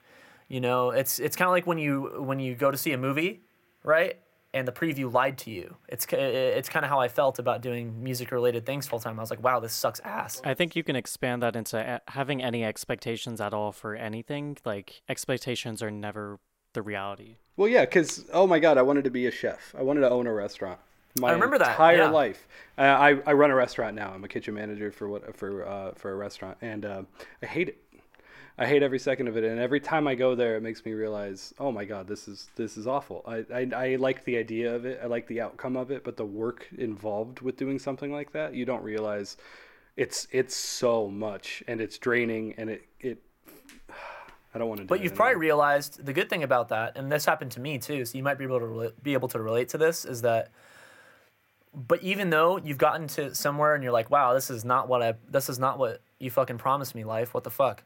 [0.49, 2.99] You know it's it's kind of like when you when you go to see a
[2.99, 3.41] movie
[3.83, 4.19] right?
[4.53, 5.77] And the preview lied to you.
[5.89, 9.23] It's it's kind of how i felt about doing music related things full time i
[9.23, 10.43] was like wow this sucks ass.
[10.45, 14.57] I think you can expand that into having any expectations at all for anything.
[14.65, 16.41] Like, expectations are never
[16.73, 17.37] the reality.
[17.57, 19.75] Well, yeah, because oh my god, I wanted to be a chef.
[19.79, 20.81] I wanted to own a restaurant.
[21.19, 22.11] My remember that, entire yeah.
[22.11, 22.47] life.
[22.79, 24.13] Uh, I I run a restaurant now.
[24.15, 27.03] I'm a kitchen manager for what for uh, for a restaurant, and uh,
[27.43, 27.79] I hate it.
[28.57, 30.93] I hate every second of it, and every time I go there, it makes me
[30.93, 33.25] realize, oh my god, this is this is awful.
[33.27, 35.01] I, I I like the idea of it.
[35.03, 38.55] I like the outcome of it, but the work involved with doing something like that,
[38.55, 39.37] you don't realize
[39.97, 43.23] it's it's so much and it's draining and it it.
[44.55, 44.85] I don't want to.
[44.85, 45.17] Do But you've anymore.
[45.17, 48.05] probably realized the good thing about that, and this happened to me too.
[48.05, 50.05] So you might be able to rela- be able to relate to this.
[50.05, 50.51] Is that,
[51.75, 55.03] but even though you've gotten to somewhere and you're like, wow, this is not what
[55.03, 57.33] I, this is not what you fucking promised me, life.
[57.33, 57.85] What the fuck?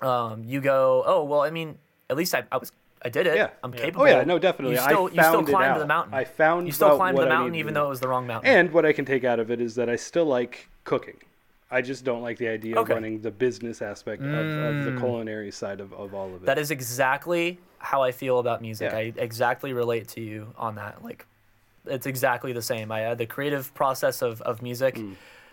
[0.00, 3.36] Um, you go, oh well, I mean, at least I, I was, I did it.
[3.36, 3.50] Yeah.
[3.62, 3.80] I'm Yeah.
[3.80, 4.02] capable.
[4.02, 4.74] Oh yeah, no, definitely.
[4.76, 5.78] You still, I you still climbed out.
[5.78, 6.14] the mountain.
[6.14, 8.50] I found you still climbed the mountain even though it was the wrong mountain.
[8.50, 11.16] And what I can take out of it is that I still like cooking.
[11.70, 12.80] I just don't like the idea Okay.
[12.80, 12.96] Mm.
[12.96, 16.46] of running the business aspect of, of the culinary side of, of all of it.
[16.46, 18.90] That is exactly how I feel about music.
[18.90, 18.98] Yeah.
[18.98, 21.04] I exactly relate to you on that.
[21.04, 21.26] Like,
[21.86, 22.90] it's exactly the same.
[22.90, 25.00] I uh, the creative process of, of music.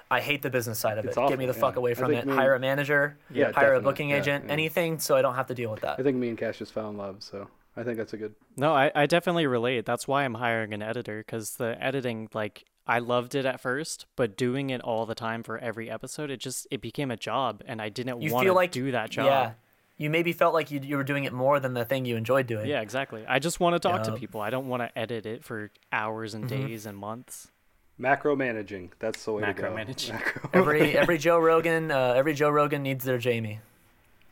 [0.10, 1.10] I hate the business side of Mm.
[1.10, 1.28] It's it.
[1.30, 2.26] Get me the awful, fuck away from it.
[2.26, 3.18] me- hire a manager.
[3.30, 4.46] Yeah, hire a booking Yeah, agent.
[4.48, 4.54] yeah.
[4.54, 6.00] Anything, so I don't have to deal with that.
[6.00, 8.34] I think me and Cash just fell in love, so I think that's a good.
[8.56, 9.86] No, I, I definitely relate.
[9.86, 14.06] That's why I'm hiring an editor because the editing, like, I loved it at first,
[14.16, 17.62] but doing it all the time for every episode, it just it became a job,
[17.66, 19.26] and I didn't you want feel to like do that job.
[19.26, 19.52] Yeah,
[19.98, 22.48] you maybe felt like you you were doing it more than the thing you enjoyed
[22.48, 22.66] doing.
[22.68, 23.26] Yeah, exactly.
[23.28, 24.40] I just want to talk to people.
[24.42, 26.68] I don't want to edit it for hours and Mm-hmm.
[26.68, 27.52] days and months.
[27.98, 28.92] Macro managing.
[29.00, 29.64] That's the way to go.
[29.72, 30.14] Macromanaging.
[30.14, 30.50] Macro.
[30.54, 33.60] Every every Joe Rogan, uh, every Joe Rogan needs their Jamie.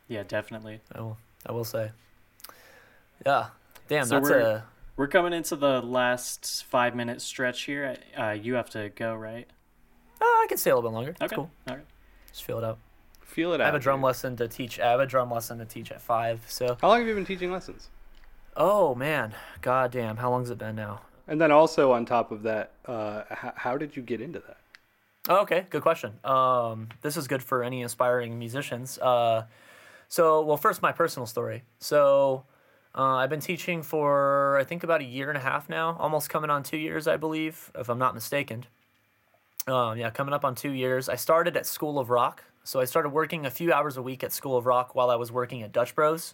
[0.07, 0.81] Yeah, definitely.
[0.93, 1.91] I will I will say.
[3.25, 3.47] Yeah.
[3.87, 4.63] Damn, So that's a
[4.97, 7.97] We're coming into the last five minute stretch here.
[8.17, 9.47] Uh, you have to go, right?
[10.21, 11.15] Oh, I can stay a little bit longer.
[11.19, 11.35] That's Okay.
[11.35, 11.51] cool.
[11.67, 11.85] All right.
[12.29, 12.77] Just feel it out.
[13.21, 13.63] Feel it out.
[13.63, 14.05] I have a drum here.
[14.07, 14.79] lesson to teach.
[14.79, 16.45] I have a drum lesson to teach at five.
[16.47, 17.89] So, How long have you been teaching lessons?
[18.57, 21.01] oh man, god damn, how long's it been now?
[21.27, 24.57] And then also on top of that, uh, h- how did you get into that?
[25.27, 26.19] Oh, okay, good question.
[26.23, 28.97] Um, this is good for any aspiring musicians.
[28.99, 29.43] Uh,
[30.07, 31.63] so, well, first, my personal story.
[31.79, 32.45] So,
[32.97, 36.29] uh, I've been teaching for I think about a year and a half now, almost
[36.29, 38.65] coming on two years, I believe, if I'm not mistaken.
[39.67, 41.09] Um, yeah, coming up on two years.
[41.09, 42.43] I started at School of Rock.
[42.63, 45.15] So I started working a few hours a week at School of Rock while I
[45.15, 46.33] was working at Dutch Bros.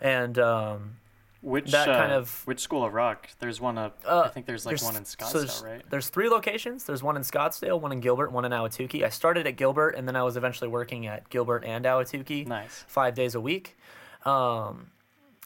[0.00, 0.96] And um,
[1.42, 3.28] Which That kind uh, of- which school of rock?
[3.38, 3.98] There's one up.
[4.06, 5.82] Uh, I think there's like one in so Scottsdale, there's, right?
[5.90, 6.84] There's three locations.
[6.84, 9.02] There's one in Scottsdale, one in Gilbert, one in Ahwatukee.
[9.04, 12.84] I started at Gilbert, and then I was eventually working at Gilbert and Ahwatukee Nice.
[12.86, 13.76] five days a week.
[14.24, 14.90] Um,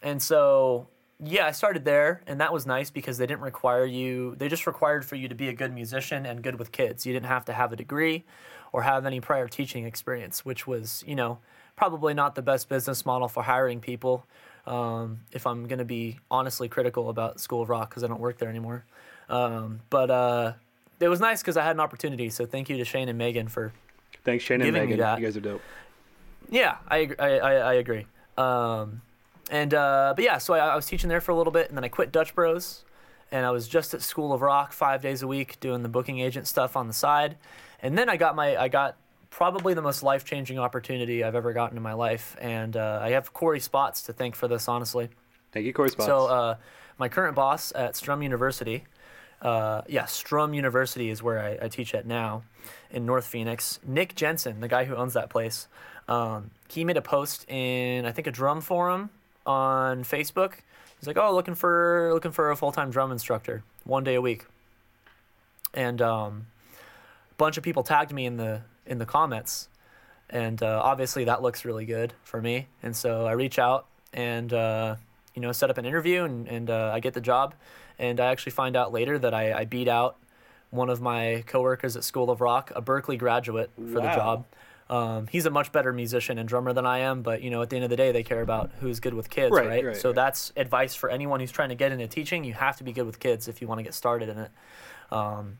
[0.03, 0.87] and so,
[1.23, 4.67] yeah, I started there, and that was nice because they didn't require you, they just
[4.67, 7.05] required for you to be a good musician and good with kids.
[7.05, 8.25] You didn't have to have a degree
[8.73, 11.39] or have any prior teaching experience, which was, you know,
[11.77, 14.27] probably not the best business model for hiring people.
[14.67, 18.21] Um, if I'm going to be honestly critical about School of Rock because I don't
[18.21, 18.85] work there anymore.
[19.29, 20.53] Um, but uh,
[21.01, 22.29] it was nice because I had an opportunity.
[22.31, 23.73] So thank you to Shane and Megan for
[24.25, 24.99] Thanks, Shane and Giving me Megan.
[25.01, 25.19] that.
[25.19, 25.63] You guys are dope.
[26.51, 28.07] yeah, I I, I, I agree.
[28.37, 29.01] Um,
[29.51, 31.77] and uh, but yeah, so I, I was teaching there for a little bit, and
[31.77, 32.85] then I quit Dutch Bros,
[33.33, 36.21] and I was just at School of Rock five days a week doing the booking
[36.21, 37.37] agent stuff on the side,
[37.83, 38.97] and then I got my I got
[39.31, 43.11] probably the most life changing opportunity I've ever gotten in my life, and uh, I
[43.11, 45.09] have Corey Spots to thank for this, honestly.
[45.53, 46.07] Thank you, Corey Spots.
[46.07, 46.57] So uh,
[46.97, 48.85] my current boss at Strum University,
[49.43, 52.45] uh, yeah, Strum University is where I, I teach at now,
[52.91, 53.81] in North Phoenix.
[53.85, 55.67] Nick Jensen, the guy who owns that place,
[56.09, 59.11] um, he made a post in I think a drum forum
[59.47, 60.55] on Facebook.
[60.99, 64.21] He's like, "Oh, looking for looking for a full time drum instructor, one day a
[64.21, 64.47] week."
[65.73, 66.47] And um,
[67.31, 69.69] a bunch of people tagged me in the in the comments,
[70.29, 72.67] and uh, obviously that looks really good for me.
[72.83, 74.97] And so I reach out and uh,
[75.35, 77.55] you know set up an interview, and and uh, I get the job.
[77.99, 80.17] And I actually find out later that I, I beat out
[80.71, 84.47] one of my coworkers at School of Rock, a Berklee graduate, for the job.
[84.91, 87.71] Um, he's a much better musician and drummer than I am, but you know, at
[87.71, 89.85] the end of the day, they care about who's good with kids, Right, right?
[89.87, 90.17] right, so right.
[90.17, 92.43] that's advice for anyone who's trying to get into teaching.
[92.43, 94.51] You have to be good with kids if you want to get started in it.
[95.13, 95.59] Um,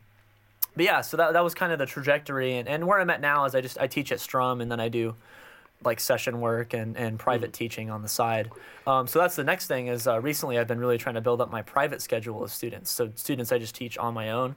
[0.75, 3.21] but yeah, so that, that was kind of the trajectory, and, and where I'm at
[3.21, 5.15] now is I just I teach at Strum, and then I do
[5.83, 8.51] like session work and, and private teaching on the side.
[8.85, 11.41] Um, so that's the next thing is uh, recently I've been really trying to build
[11.41, 12.91] up my private schedule of students.
[12.91, 14.55] So students I just teach on my own.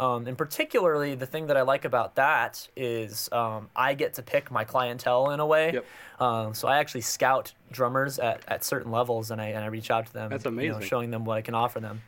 [0.00, 4.22] Um, and particularly the thing that I like about that is um, I get to
[4.22, 5.72] pick my clientele in a way.
[5.74, 5.86] Yep.
[6.18, 9.90] Um, so I actually scout drummers at, at certain levels and I, and I reach
[9.90, 10.30] out to them.
[10.30, 10.82] That's You know, amazing.
[10.82, 12.02] showing them what I can offer them.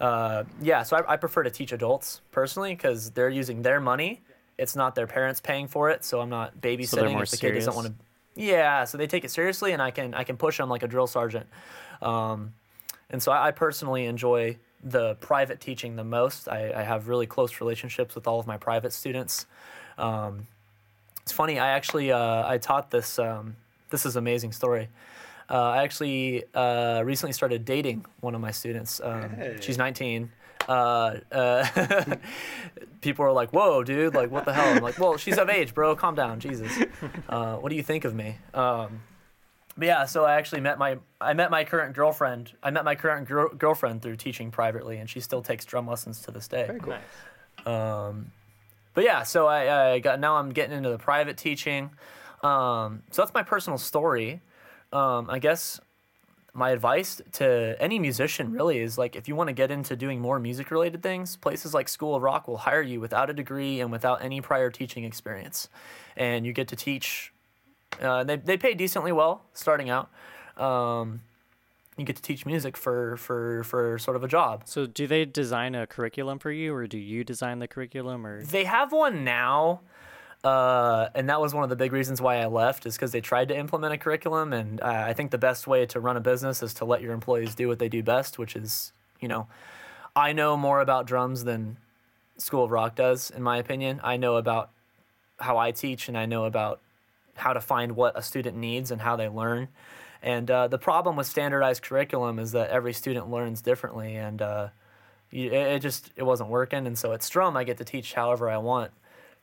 [0.00, 4.20] Uh, yeah, so I, I prefer to teach adults personally because they're using their money.
[4.56, 7.52] It's not their parents paying for it, so I'm not babysitting more if the kid
[7.54, 7.94] doesn't want to.
[8.34, 10.88] Yeah, so they take it seriously, and I can I can push them like a
[10.88, 11.46] drill sergeant.
[12.00, 12.54] Um,
[13.10, 16.48] and so I, I personally enjoy the private teaching the most.
[16.48, 19.46] I, I have really close relationships with all of my private students.
[19.96, 20.46] Um,
[21.22, 21.58] it's funny.
[21.58, 23.18] I actually uh, I taught this.
[23.18, 23.56] Um,
[23.90, 24.88] this is an amazing story.
[25.50, 29.00] Uh, I actually uh, recently started dating one of my students.
[29.02, 29.56] Um, Hey.
[29.60, 30.30] She's 19.
[30.68, 30.72] uh,
[31.32, 32.16] uh,
[33.00, 34.14] people are like, "Whoa, dude!
[34.14, 35.96] Like, what the hell?" I'm like, "Well, she's of age, bro.
[35.96, 36.70] Calm down, Jesus.
[37.28, 38.36] Uh, what do you think of me?"
[39.78, 42.52] But yeah, so I actually met my I met my current girlfriend.
[42.64, 46.20] I met my current gr- girlfriend through teaching privately, and she still takes drum lessons
[46.22, 46.66] to this day.
[46.66, 46.94] Very cool.
[46.94, 47.66] Nice.
[47.66, 48.32] Um,
[48.94, 51.90] but yeah, so I, I got now I'm getting into the private teaching.
[52.42, 54.40] Um, so that's my personal story.
[54.92, 55.80] Um, I guess
[56.52, 60.20] my advice to any musician really is like if you want to get into doing
[60.20, 63.80] more music related things, places like School of Rock will hire you without a degree
[63.80, 65.68] and without any prior teaching experience,
[66.16, 67.32] and you get to teach.
[68.00, 70.10] Uh, they they pay decently well starting out.
[70.56, 71.20] Um,
[71.98, 74.62] you get to teach music for for for sort of a job.
[74.66, 78.44] So do they design a curriculum for you, or do you design the curriculum, or
[78.44, 79.80] They have one now,
[80.44, 82.86] uh, and that was one of the big reasons why I left.
[82.86, 85.86] Is because they tried to implement a curriculum, and uh, I think the best way
[85.86, 88.54] to run a business is to let your employees do what they do best, which
[88.54, 89.48] is, you know,
[90.14, 91.78] I know more about drums than
[92.36, 94.00] School of Rock does, in my opinion.
[94.04, 94.70] I know about
[95.40, 96.80] how I teach, and I know about
[97.38, 99.68] how to find what a student needs and how they learn.
[100.22, 104.68] And uh, the problem with standardized curriculum is that every student learns differently, and uh,
[105.30, 106.86] you, it, just it wasn't working.
[106.86, 108.90] And so at Strum, I get to teach however I want.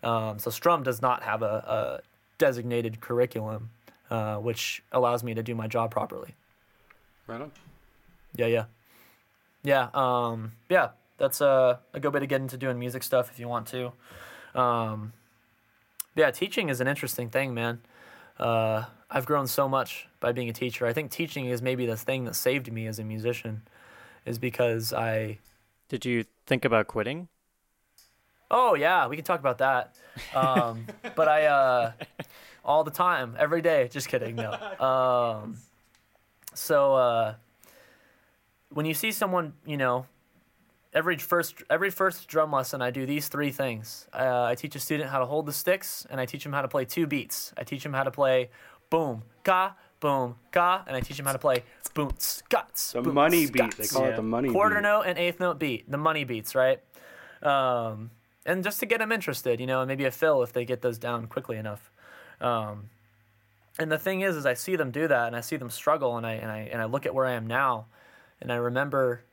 [0.03, 1.99] Um, so Strum does not have a, a
[2.37, 3.69] designated curriculum,
[4.09, 6.35] uh, which allows me to do my job properly.
[7.27, 7.51] Right on.
[8.35, 8.65] Yeah, yeah,
[9.63, 9.87] yeah.
[9.93, 13.47] Um, yeah, that's a, a good way to get into doing music stuff if you
[13.47, 13.93] want to.
[14.59, 15.13] Um,
[16.15, 17.81] yeah, teaching is an interesting thing, man.
[18.39, 20.85] Uh, I've grown so much by being a teacher.
[20.85, 23.61] I think teaching is maybe the thing that saved me as a musician,
[24.25, 25.39] is because I.
[25.89, 27.27] did you think about quitting?
[28.49, 29.95] Oh yeah, we can talk about that.
[30.33, 31.91] Um, but I uh,
[32.63, 33.87] all the time, every day.
[33.91, 34.35] Just kidding.
[34.35, 34.51] No.
[34.79, 35.57] Um,
[36.53, 37.35] so uh,
[38.69, 40.05] when you see someone, you know,
[40.95, 44.07] every first every first drum lesson, I do these three things.
[44.13, 46.63] Uh, I teach a student how to hold the sticks, and I teach him how
[46.63, 47.53] to play two beats.
[47.57, 48.49] I teach him how to play
[48.89, 52.93] boom ka boom ka, and I teach him how to play boom scots.
[52.93, 53.77] The money beat.
[53.77, 54.83] They call it the money quarter beat.
[54.83, 56.79] note and eighth note beat, the money beats, right?
[57.43, 58.11] Um,
[58.45, 60.81] and just to get them interested, you know, and maybe a fill if they get
[60.81, 61.91] those down quickly enough.
[62.39, 62.89] Um,
[63.79, 66.17] and the thing is, is I see them do that, and I see them struggle,
[66.17, 67.87] and I and I and I look at where I am now,
[68.39, 69.23] and I remember,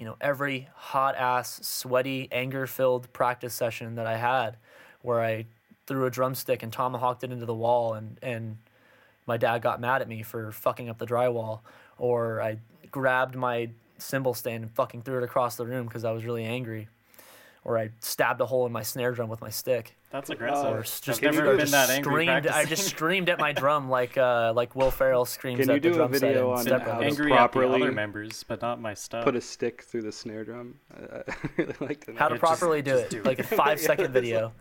[0.00, 4.56] you know, every hot ass, sweaty, anger filled practice session that I had,
[5.02, 5.44] where I
[5.86, 8.56] threw a drumstick and tomahawked it into the wall, and and
[9.26, 11.60] my dad got mad at me for fucking up the drywall,
[11.98, 16.12] or I grabbed my cymbal stand and fucking threw it across the room because I
[16.12, 16.88] was really angry,
[17.64, 20.64] or I stabbed a hole in my snare drum with my stick, That's aggressive.
[20.64, 22.46] or Uh, s- can just, you or do- just that angry screamed.
[22.46, 25.82] I just screamed at my drum like uh, like Will Ferrell screams Can you at
[25.82, 27.02] the do a drum set video in on Step how Brothers.
[27.02, 29.24] to Angry at the properly other members, but not my stuff.
[29.24, 30.76] Put a stick through the snare drum.
[30.94, 31.22] I, I
[31.58, 32.18] really like to know.
[32.18, 33.24] How to Yeah, just- properly do just it, do it.
[33.26, 34.52] like a five second video,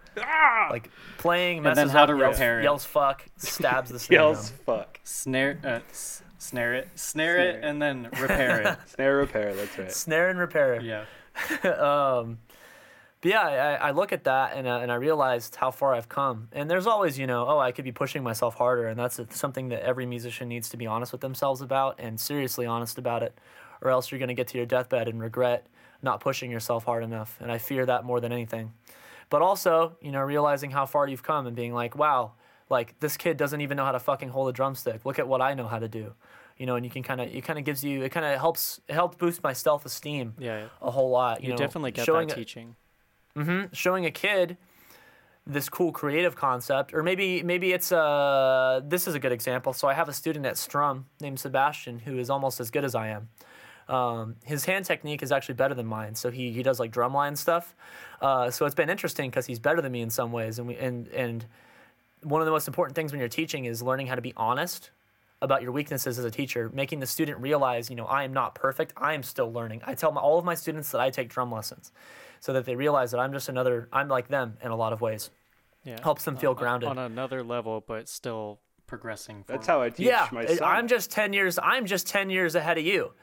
[0.70, 2.64] like playing, messes then how up, to yells, repair it.
[2.64, 4.60] yells fuck, stabs the snare Yells drum.
[4.80, 5.00] fuck.
[5.06, 7.70] snare, uh, s- snare it, snare it, Snare.
[7.70, 8.78] and then repair it.
[8.89, 9.54] Snare repair.
[9.56, 9.91] That's right.
[9.91, 10.74] Snare and repair.
[10.76, 10.84] it.
[10.84, 11.06] Yeah.
[11.72, 12.39] um,
[13.22, 13.41] but yeah,
[13.82, 16.47] I, I look at that and, uh, and I realized how far I've come.
[16.51, 18.88] And there's always, you know, oh, I could be pushing myself harder.
[18.88, 22.65] And that's something that every musician needs to be honest with themselves about and seriously
[22.65, 23.38] honest about it.
[23.82, 25.67] Or else you're going to get to your deathbed and regret
[26.01, 27.38] not pushing yourself hard enough.
[27.41, 28.74] And I fear that more than anything.
[29.30, 32.34] But also, you know, realizing how far you've come and being like, wow,
[32.70, 35.05] like this kid doesn't even know how to fucking hold a drumstick.
[35.05, 36.13] Look at what I know how to do.
[36.57, 38.38] You know, and you can kind of, it kind of gives you, it kind of
[38.39, 40.65] helps, it helps boost my self esteem Yeah.
[40.82, 41.41] a whole lot.
[41.41, 42.76] You, You know, definitely get showing that teaching.
[43.39, 44.57] Hmm showing a kid
[45.47, 48.83] this cool creative concept or maybe maybe it's a.
[48.85, 52.19] this is a good example so i have a student at strum named sebastian who
[52.19, 53.29] is almost as good as i am
[53.87, 57.35] um, his hand technique is actually better than mine so he, he does like drumline
[57.35, 57.73] stuff
[58.21, 60.75] uh, so it's been interesting because he's better than me in some ways and we
[60.77, 61.45] and and
[62.21, 64.91] one of the most important things when you're teaching is learning how to be honest
[65.41, 68.55] about your weaknesses as a teacher, making the student realize, you know, I am not
[68.55, 68.93] perfect.
[68.97, 69.81] I am still learning.
[69.85, 71.93] I tell my, all of my students that I take drum lessons
[72.39, 75.01] so that they realize that I'm just another, I'm like them in a lot of
[75.01, 75.29] ways.
[75.83, 75.97] Yeah.
[76.03, 76.89] Helps them feel On- grounded.
[76.89, 79.43] on another level, but still progressing.
[79.47, 80.67] That's how I teach yeah, my it- son.
[80.67, 83.13] I'm just 10 years, I'm just 10 years ahead of you.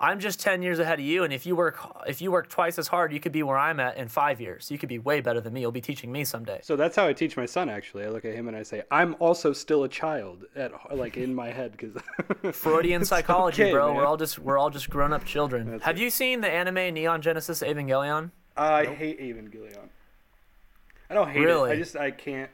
[0.00, 1.24] I'm just 10 years ahead of you.
[1.24, 3.80] And if you work, if you work twice as hard, you could be where I'm
[3.80, 4.70] at in five years.
[4.70, 5.60] You could be way better than me.
[5.60, 6.60] You'll be teaching me someday.
[6.62, 7.68] So that's how I teach my son.
[7.68, 11.16] Actually, I look at him and I say, "I'm also still a child." At like
[11.16, 12.00] in my head, because
[12.56, 13.88] Freudian psychology, okay, bro.
[13.88, 13.96] man.
[13.96, 15.68] We're all just, we're all just grown up children.
[15.68, 16.02] That's Have it.
[16.02, 18.30] you seen the anime Neon Genesis Evangelion?
[18.58, 19.88] I hate Evangelion.
[21.10, 21.70] I don't hate Really?
[21.70, 21.74] it.
[21.74, 22.50] I just I can't.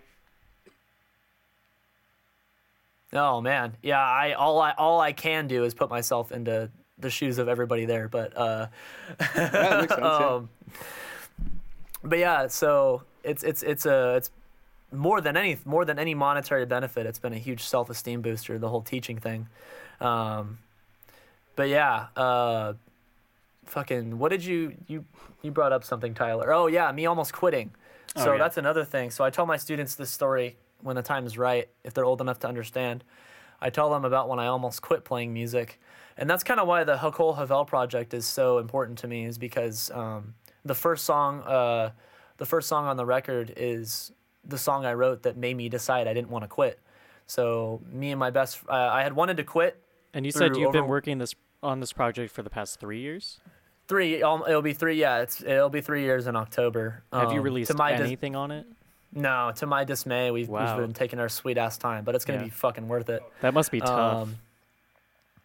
[3.13, 4.01] Oh man, yeah.
[4.01, 7.85] I all I all I can do is put myself into the shoes of everybody
[7.85, 8.67] there, but uh,
[9.19, 10.01] that makes sense.
[10.01, 10.17] yeah.
[10.19, 10.49] um,
[12.03, 14.31] but yeah, so it's it's it's a it's
[14.93, 17.07] more than any more than any monetary benefit.
[17.07, 18.59] It's been a huge self esteem booster.
[18.59, 19.49] The whole teaching thing.
[20.01, 20.59] Um,
[21.57, 22.75] but yeah, uh,
[23.67, 24.19] fucking.
[24.19, 25.05] What did you you
[25.43, 26.53] you brought up something, Tyler?
[26.53, 27.71] Oh yeah, me almost quitting.
[28.17, 28.39] Oh, So yeah.
[28.39, 29.11] that's another thing.
[29.11, 32.21] So I tell my students this story when the time is right, if they're old
[32.21, 33.05] enough to understand.
[33.61, 35.81] I tell them about when I almost quit playing music,
[36.19, 39.25] and that's kind of why the Hakol Havol project is so important to me.
[39.25, 40.35] Is because um,
[40.65, 41.93] the first song, uh,
[42.37, 44.13] the first song on the record is
[44.47, 46.79] the song I wrote that made me decide I didn't want to quit.
[47.27, 50.73] So me and my best, uh, I had wanted to quit And you said you've
[50.73, 53.41] been working this on this project for the past three years.
[53.89, 54.15] Three.
[54.17, 55.01] It'll be three.
[55.01, 57.03] Yeah, it's it'll be three years in October.
[57.13, 58.67] Have you Um, released to my dis- anything on it?
[59.13, 60.77] no, to my dismay, we've, Wow.
[60.77, 62.45] we've been taking our sweet ass time, but it's gonna Yeah.
[62.47, 63.23] be fucking worth it.
[63.43, 64.23] That must be tough.
[64.23, 64.37] Um,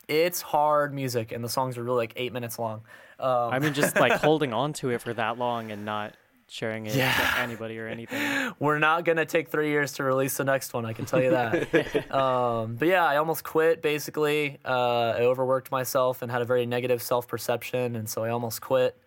[0.08, 2.82] it's hard music, and the songs are really like eight minutes long.
[3.20, 6.14] Um, I mean, just like holding on to it for that long and not
[6.50, 7.12] sharing it Yeah.
[7.14, 8.54] to anybody or anything.
[8.60, 10.86] we're not gonna take three years to release the next one.
[10.86, 12.12] I can tell you that.
[12.14, 13.82] um, but yeah, I almost quit.
[13.82, 18.30] Basically, uh, I overworked myself and had a very negative self perception, and so I
[18.30, 18.97] almost quit.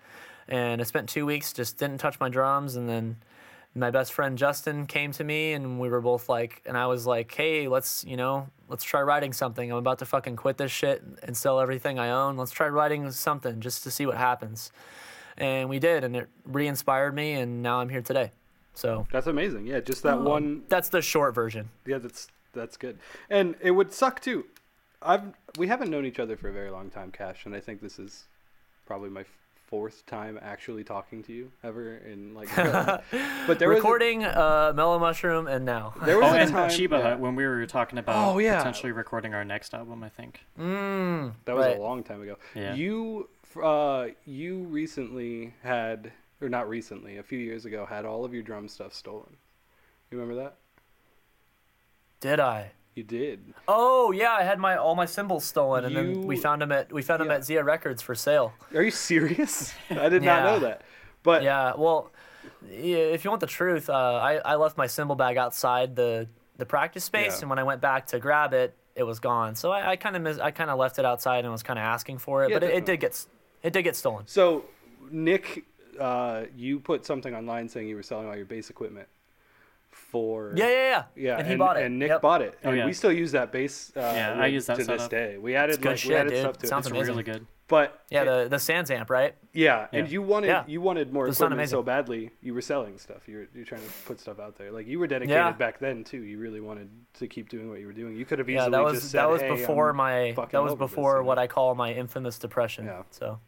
[0.49, 3.16] And I spent two weeks just didn't touch my drums, and then
[3.74, 7.07] my best friend Justin came to me, and we were both like, and I was
[7.07, 9.70] like, hey, let's you know, let's try writing something.
[9.70, 12.36] I'm about to fucking quit this shit and sell everything I own.
[12.36, 14.70] Let's try writing something just to see what happens.
[15.37, 18.33] And we did, and it re-inspired me, and now I'm here today.
[18.74, 19.66] So That's amazing.
[19.66, 20.62] Yeah, just that um, one.
[20.68, 21.70] That's the short version.
[21.87, 22.99] Yeah, that's that's good.
[23.30, 24.47] And it would suck too.
[25.01, 27.80] I've we haven't known each other for a very long time, Cash, and I think
[27.80, 28.24] this is
[28.87, 29.24] probably my
[29.73, 32.55] fourth time actually talking to you ever in like.
[32.57, 33.03] but
[33.59, 35.95] there was a- Recording uh, Mellow Mushroom and now.
[36.05, 36.68] there was Oh, a and time.
[36.68, 38.59] Chiba yeah, when we were talking about Oh, yeah.
[38.59, 40.05] potentially recording our next album.
[40.05, 40.41] I think.
[40.61, 41.79] Mm, that was right.
[41.79, 42.37] a long time ago.
[42.55, 42.75] Yeah.
[42.75, 43.31] You
[43.62, 46.12] uh you recently had
[46.43, 49.37] or not recently, a few years ago had all of your drum stuff stolen.
[50.11, 50.57] You remember that?
[52.20, 52.73] Did I?
[52.95, 53.55] You did.
[53.66, 56.93] Oh yeah, I had my all my cymbals stolen, and then we found them at
[56.93, 57.36] we found them yeah.
[57.36, 58.53] at Zia Records for sale.
[58.74, 59.72] Are you serious?
[59.90, 60.82] I did not know that.
[61.22, 62.11] But Yeah, well,
[62.68, 66.28] if you want the truth, uh, I I left my cymbal bag outside the
[66.59, 67.43] the practice space, Yeah.
[67.43, 69.55] and when I went back to grab it, it was gone.
[69.55, 71.84] So I, kind of mis- I kind of left it outside and was kind of
[71.84, 73.24] asking for it, Yeah, but it, it did get
[73.62, 74.26] it did get stolen.
[74.26, 74.66] So,
[75.11, 75.64] Nick,
[75.99, 79.09] uh, you put something online saying you were selling all your bass equipment
[80.12, 81.02] for Yeah, yeah, yeah.
[81.16, 81.86] yeah, and he bought it.
[81.86, 82.20] And Nick Yep.
[82.22, 82.86] bought it, Oh, and yeah.
[82.86, 83.90] we still use that bass.
[83.96, 85.10] Uh, Yeah, I rig use that to this setup.
[85.10, 85.38] day.
[85.38, 86.40] We added good like we added dude.
[86.40, 87.12] stuff to Sounds it, It's amazing.
[87.14, 87.46] really good.
[87.68, 89.34] but Yeah, the the SansAmp, right?
[89.54, 89.98] yeah, Yeah.
[90.00, 90.64] and you wanted Yeah.
[90.66, 91.86] you wanted more Those sound equipment so amazing.
[91.86, 92.30] badly.
[92.42, 93.26] You were selling stuff.
[93.26, 94.70] You were you're trying to put stuff out there.
[94.70, 95.52] Like you were dedicated Yeah.
[95.52, 96.22] back then too.
[96.22, 96.90] You really wanted
[97.20, 98.14] to keep doing what you were doing.
[98.14, 100.32] You could have easily Yeah, that was just said, that was "Hey, before I'm my
[100.34, 101.26] fucking that was over this," before you know?
[101.28, 102.84] what I call my infamous depression.
[102.84, 103.02] Yeah.
[103.10, 103.38] So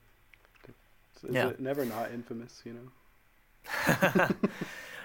[1.29, 1.49] Is yeah.
[1.49, 2.63] it never not infamous?
[2.65, 2.89] You know.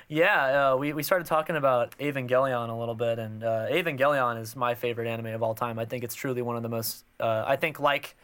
[0.10, 4.56] yeah, uh, we we started talking about Evangelion a little bit, and uh, Evangelion is
[4.56, 5.78] my favorite anime of all time.
[5.78, 7.06] I think it's truly one of the most.
[7.20, 8.16] Uh, I think like,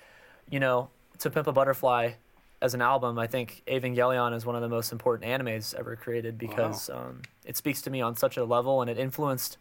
[0.49, 2.13] you know, To Pimp a Butterfly,
[2.59, 6.39] as an album, I think Evangelion is one of the most important animes ever created
[6.39, 9.59] because um, it speaks to me on such a level, and it influenced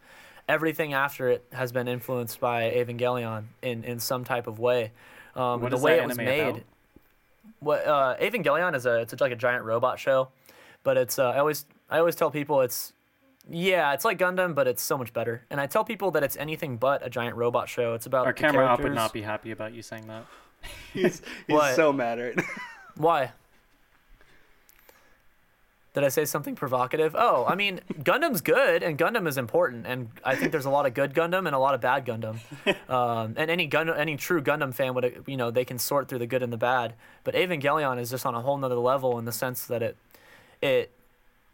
[0.48, 4.92] everything after it has been influenced by Evangelion in in some type of way.
[5.36, 6.40] Um, the way it was made.
[6.40, 6.62] about?
[7.60, 10.28] What uh, Evangelion is a it's like a giant robot show,
[10.84, 12.92] but it's uh, I always I always tell people it's
[13.48, 15.44] yeah it's like Gundam, but it's so much better.
[15.50, 17.94] And I tell people that it's anything but a giant robot show.
[17.94, 20.24] It's about Our the camera op would not be happy about you saying that.
[20.94, 22.44] He's he's so mad right now.
[22.96, 23.32] Why?
[25.94, 27.14] Did I say something provocative?
[27.16, 30.86] Oh, I mean, Gundam's good and Gundam is important, and I think there's a lot
[30.86, 32.38] of good Gundam and a lot of bad Gundam.
[32.88, 36.18] Um, and any Gundam, any true Gundam fan would, you know, they can sort through
[36.18, 36.94] the good and the bad.
[37.24, 39.96] But Evangelion is just on a whole nother level in the sense that it,
[40.60, 40.90] it,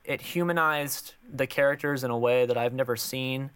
[0.04, 3.50] it humanized the characters in a way that I've never seen,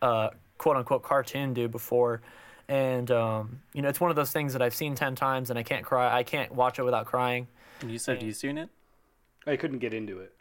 [0.00, 2.22] uh, quote unquote, cartoon do before.
[2.68, 5.58] And um, you know, it's one of those things that I've seen ten times, and
[5.58, 6.16] I can't cry.
[6.16, 7.48] I can't watch it without crying.
[7.80, 8.70] And you said you seen it?
[9.46, 10.32] I couldn't get into it.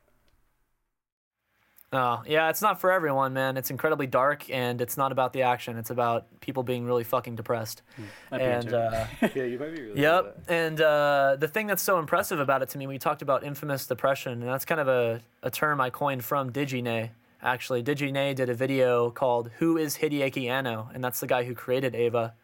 [1.93, 3.57] Oh, yeah, it's not for everyone, man.
[3.57, 5.77] It's incredibly dark and it's not about the action.
[5.77, 7.81] It's about people being really fucking depressed.
[7.97, 10.01] Be and uh, Yeah, you might be really.
[10.01, 10.37] yep.
[10.47, 13.85] And uh, the thing that's so impressive about it to me, we talked about infamous
[13.87, 17.09] depression, and that's kind of a, a term I coined from Digine.
[17.43, 21.55] Actually, Digine did a video called "Who is Hideaki Anno?" and that's the guy who
[21.55, 22.35] created Eva.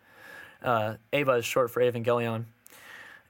[0.62, 2.46] Uh, Eva is short for Evangelion,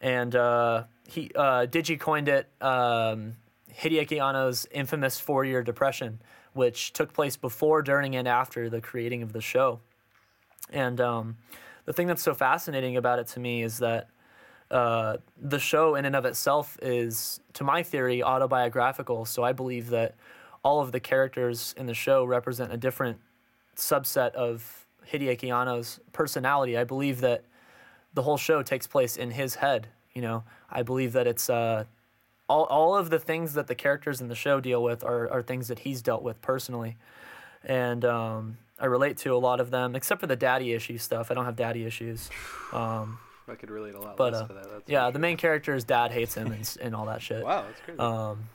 [0.01, 3.35] and uh, he uh, Digi coined it um,
[3.73, 6.19] Hideaki Anno's infamous four-year depression,
[6.53, 9.79] which took place before, during, and after the creating of the show.
[10.71, 11.37] And um,
[11.85, 14.09] the thing that's so fascinating about it to me is that
[14.69, 19.25] uh, the show in and of itself is, to my theory, autobiographical.
[19.25, 20.15] So I believe that
[20.63, 23.17] all of the characters in the show represent a different
[23.75, 26.77] subset of Hideaki Anno's personality.
[26.77, 27.45] I believe that
[28.13, 29.87] the whole show takes place in his head.
[30.13, 31.85] You know, I believe that it's uh,
[32.47, 35.41] all all of the things that the characters in the show deal with are are
[35.41, 36.97] things that he's dealt with personally,
[37.63, 41.31] and um, I relate to a lot of them, except for the daddy issue stuff.
[41.31, 42.29] I don't have daddy issues.
[42.71, 43.19] Um,
[43.49, 44.69] I could relate a lot But, less uh, to that.
[44.69, 47.43] That's yeah, for the main character's dad hates him and, and all that shit.
[47.43, 47.99] Wow, that's crazy.
[47.99, 48.49] Um,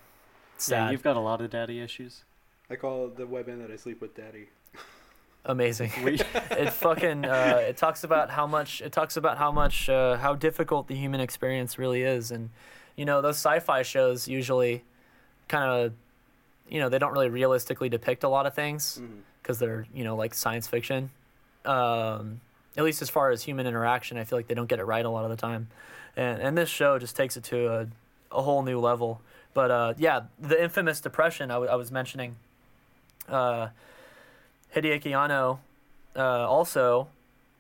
[0.69, 2.25] Yeah, you've got a lot of daddy issues.
[2.71, 4.49] I call the webin that I sleep with daddy.
[5.45, 5.91] amazing.
[6.51, 10.35] It fucking uh, it talks about how much it talks about how much uh, how
[10.35, 12.51] difficult the human experience really is, and
[12.97, 14.83] you know those sci-fi shows usually
[15.49, 15.93] kind of
[16.69, 19.01] you know they don't really realistically depict a lot of things
[19.43, 21.11] because they're you know like science fiction.
[21.65, 22.41] Um,
[22.77, 25.05] at least as far as human interaction, I feel like they don't get it right
[25.05, 25.69] a lot of the time,
[26.17, 27.87] and and this show just takes it to a
[28.31, 29.21] a whole new level.
[29.55, 32.37] But uh, yeah, the infamous depression I, w- I was mentioning.
[33.29, 33.69] Uh,
[34.75, 35.61] Hideaki Anno
[36.17, 37.09] uh, also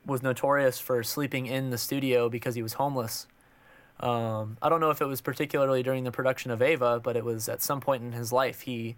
[0.06, 3.26] was notorious for sleeping in the studio because he was homeless.
[4.01, 7.24] Um, I don't know if it was particularly during the production of Eva, but it
[7.24, 8.97] was at some point in his life he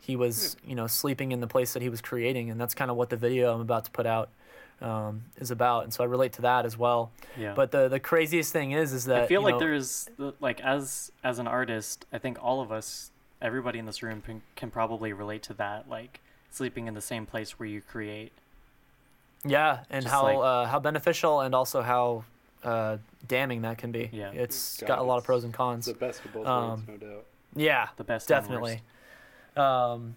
[0.00, 2.90] he was you know sleeping in the place that he was creating, and that's kind
[2.90, 4.30] of what the video I'm about to put out
[4.80, 5.84] um, is about.
[5.84, 7.10] And so I relate to that as well.
[7.36, 7.54] yeah.
[7.54, 10.08] But the the craziest thing is is that I feel like know, there's
[10.40, 13.10] like as as an artist, I think all of us,
[13.40, 15.88] everybody in this room can, can probably relate to that.
[15.88, 16.20] Like
[16.50, 18.32] sleeping in the same place where you create.
[19.44, 22.24] yeah, and just how like- uh, how beneficial and also how
[22.64, 24.10] uh, damning that can be.
[24.12, 24.30] Yeah.
[24.32, 25.88] it's God, got a lot of pros and cons.
[25.88, 27.24] It's the best of both Um, worlds, no doubt.
[27.56, 28.28] Yeah, The best.
[28.28, 28.82] definitely.
[29.56, 30.14] Um,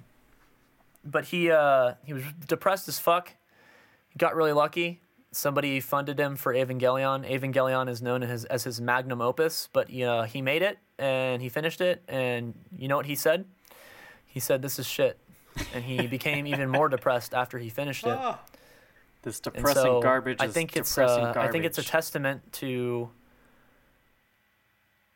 [1.06, 3.34] but he uh, he was depressed as fuck.
[4.10, 5.02] He got really lucky.
[5.32, 7.28] Somebody funded him for Evangelion.
[7.28, 11.50] Evangelion is known as, as his magnum opus, but uh, he made it and he
[11.50, 12.04] finished it.
[12.08, 13.46] And you know what he said?
[14.28, 15.18] He said, "This is shit,"
[15.74, 18.16] and he became even more depressed after he finished it.
[18.18, 18.40] Ah,
[19.24, 20.38] This depressing so garbage.
[20.42, 23.10] I is think it's depressing uh, I think it's a testament to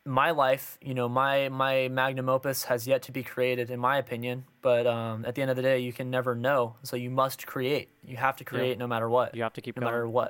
[0.04, 0.78] my life.
[0.80, 4.44] You know, my my magnum opus has yet to be created, in my opinion.
[4.62, 6.76] But um, at the end of the day, you can never know.
[6.82, 7.90] So you must create.
[8.04, 9.34] You have to create no matter what.
[9.34, 9.92] You have to keep no going.
[9.92, 10.28] matter what.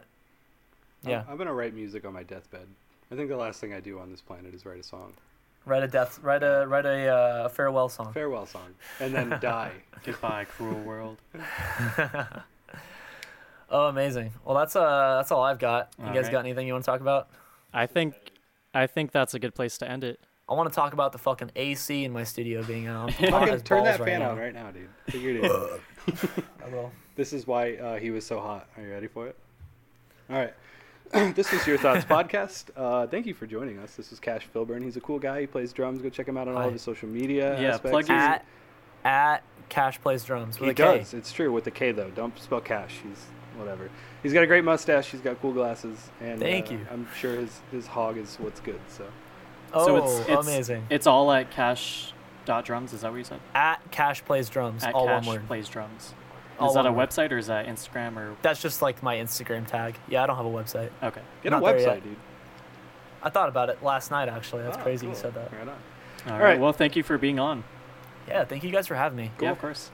[1.05, 1.23] I'm- Yeah.
[1.29, 2.67] I'm, gonna write music on my deathbed.
[3.13, 5.13] I think the last thing I do on this planet is write a song,
[5.65, 6.19] Write a death.
[6.23, 8.13] Write a write a uh, farewell song.
[8.13, 9.73] farewell song, and then die.
[10.05, 11.19] Goodbye, cruel world.
[13.71, 14.33] Oh, amazing.
[14.45, 15.93] Well, that's uh that's all I've got.
[15.99, 16.33] You All guys right.
[16.33, 17.29] got anything you want to talk about?
[17.73, 18.15] I think,
[18.73, 20.21] I think that's a good place to end it.
[20.49, 23.13] I want to talk about the fucking AC in my studio being out.
[23.15, 24.89] Fucking turn that fan on right now, dude.
[25.09, 25.53] Figured it.
[26.65, 26.91] I will.
[27.17, 28.67] This is why uh, he was so hot.
[28.79, 29.37] Are you ready for it?
[30.31, 30.55] All right.
[31.35, 32.71] this was Your Thoughts Podcast.
[32.75, 33.95] Uh, thank you for joining us.
[33.95, 34.83] This is Cash Filburn.
[34.83, 35.43] He's a cool guy.
[35.43, 36.01] He plays drums.
[36.01, 37.91] Go check him out on all of his social media Yeah, aspects.
[37.91, 38.45] plug your- At
[39.05, 40.99] at Cash plays drums with he a K.
[40.99, 41.13] does.
[41.13, 42.09] It's true with the K though.
[42.11, 42.95] Don't spell Cash.
[43.07, 43.27] He's
[43.59, 43.91] whatever.
[44.23, 45.11] He's got a great mustache.
[45.11, 46.87] He's got cool glasses, and Thank uh, you.
[46.91, 48.81] I'm sure his his hog is what's good.
[48.89, 49.05] So
[49.75, 50.87] Oh, so it's, it's amazing.
[50.89, 52.13] It's all at cash
[52.47, 52.93] dot drums.
[52.95, 53.41] Is that what you said?
[53.55, 55.47] at Cash plays drums, At all cash one word.
[55.47, 56.15] plays drums.
[56.59, 57.11] All is that a word.
[57.11, 59.97] website or is that Instagram or That's just like my Instagram tag.
[60.09, 60.89] Yeah, I don't have a website.
[61.03, 61.21] okay?
[61.43, 62.17] get Not a website, dude.
[63.23, 64.63] I thought about it last night actually.
[64.63, 65.15] That's Ah, crazy cool.
[65.15, 65.53] you said that.
[65.53, 65.69] Right on.
[65.69, 66.43] All All right.
[66.45, 66.61] right.
[66.61, 67.63] Well, thank you for being on.
[68.27, 69.31] Yeah, thank you guys for having me.
[69.41, 69.91] Yeah, of course.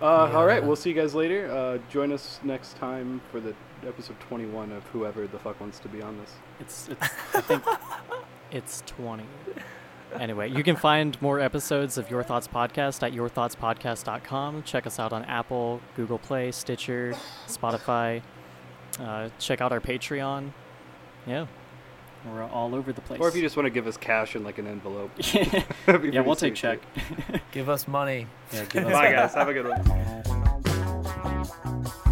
[0.00, 1.50] Uh, All right, we'll see you guys later.
[1.50, 3.54] Uh, join us next time for the
[3.86, 6.34] episode 21 of whoever the fuck wants to be on this.
[6.60, 7.02] It's it's
[7.34, 7.64] I think
[8.52, 9.24] it's 20.
[10.18, 14.62] Anyway, you can find more episodes of Your Thoughts Podcast at yourthoughtspodcast.com.
[14.62, 17.14] Check us out on Apple, Google Play, Stitcher,
[17.46, 18.22] Spotify.
[18.98, 20.52] Uh, check out our Patreon.
[21.26, 21.46] Yeah.
[22.26, 23.20] We're all over the place.
[23.20, 25.10] Or if you just want to give us cash in like an envelope.
[25.32, 25.44] yeah,
[25.86, 26.78] that'd be pretty we'll take check.
[27.52, 28.26] Give us money.
[28.52, 29.34] Yeah, give us Bye, guys.
[29.34, 31.94] Have a good one.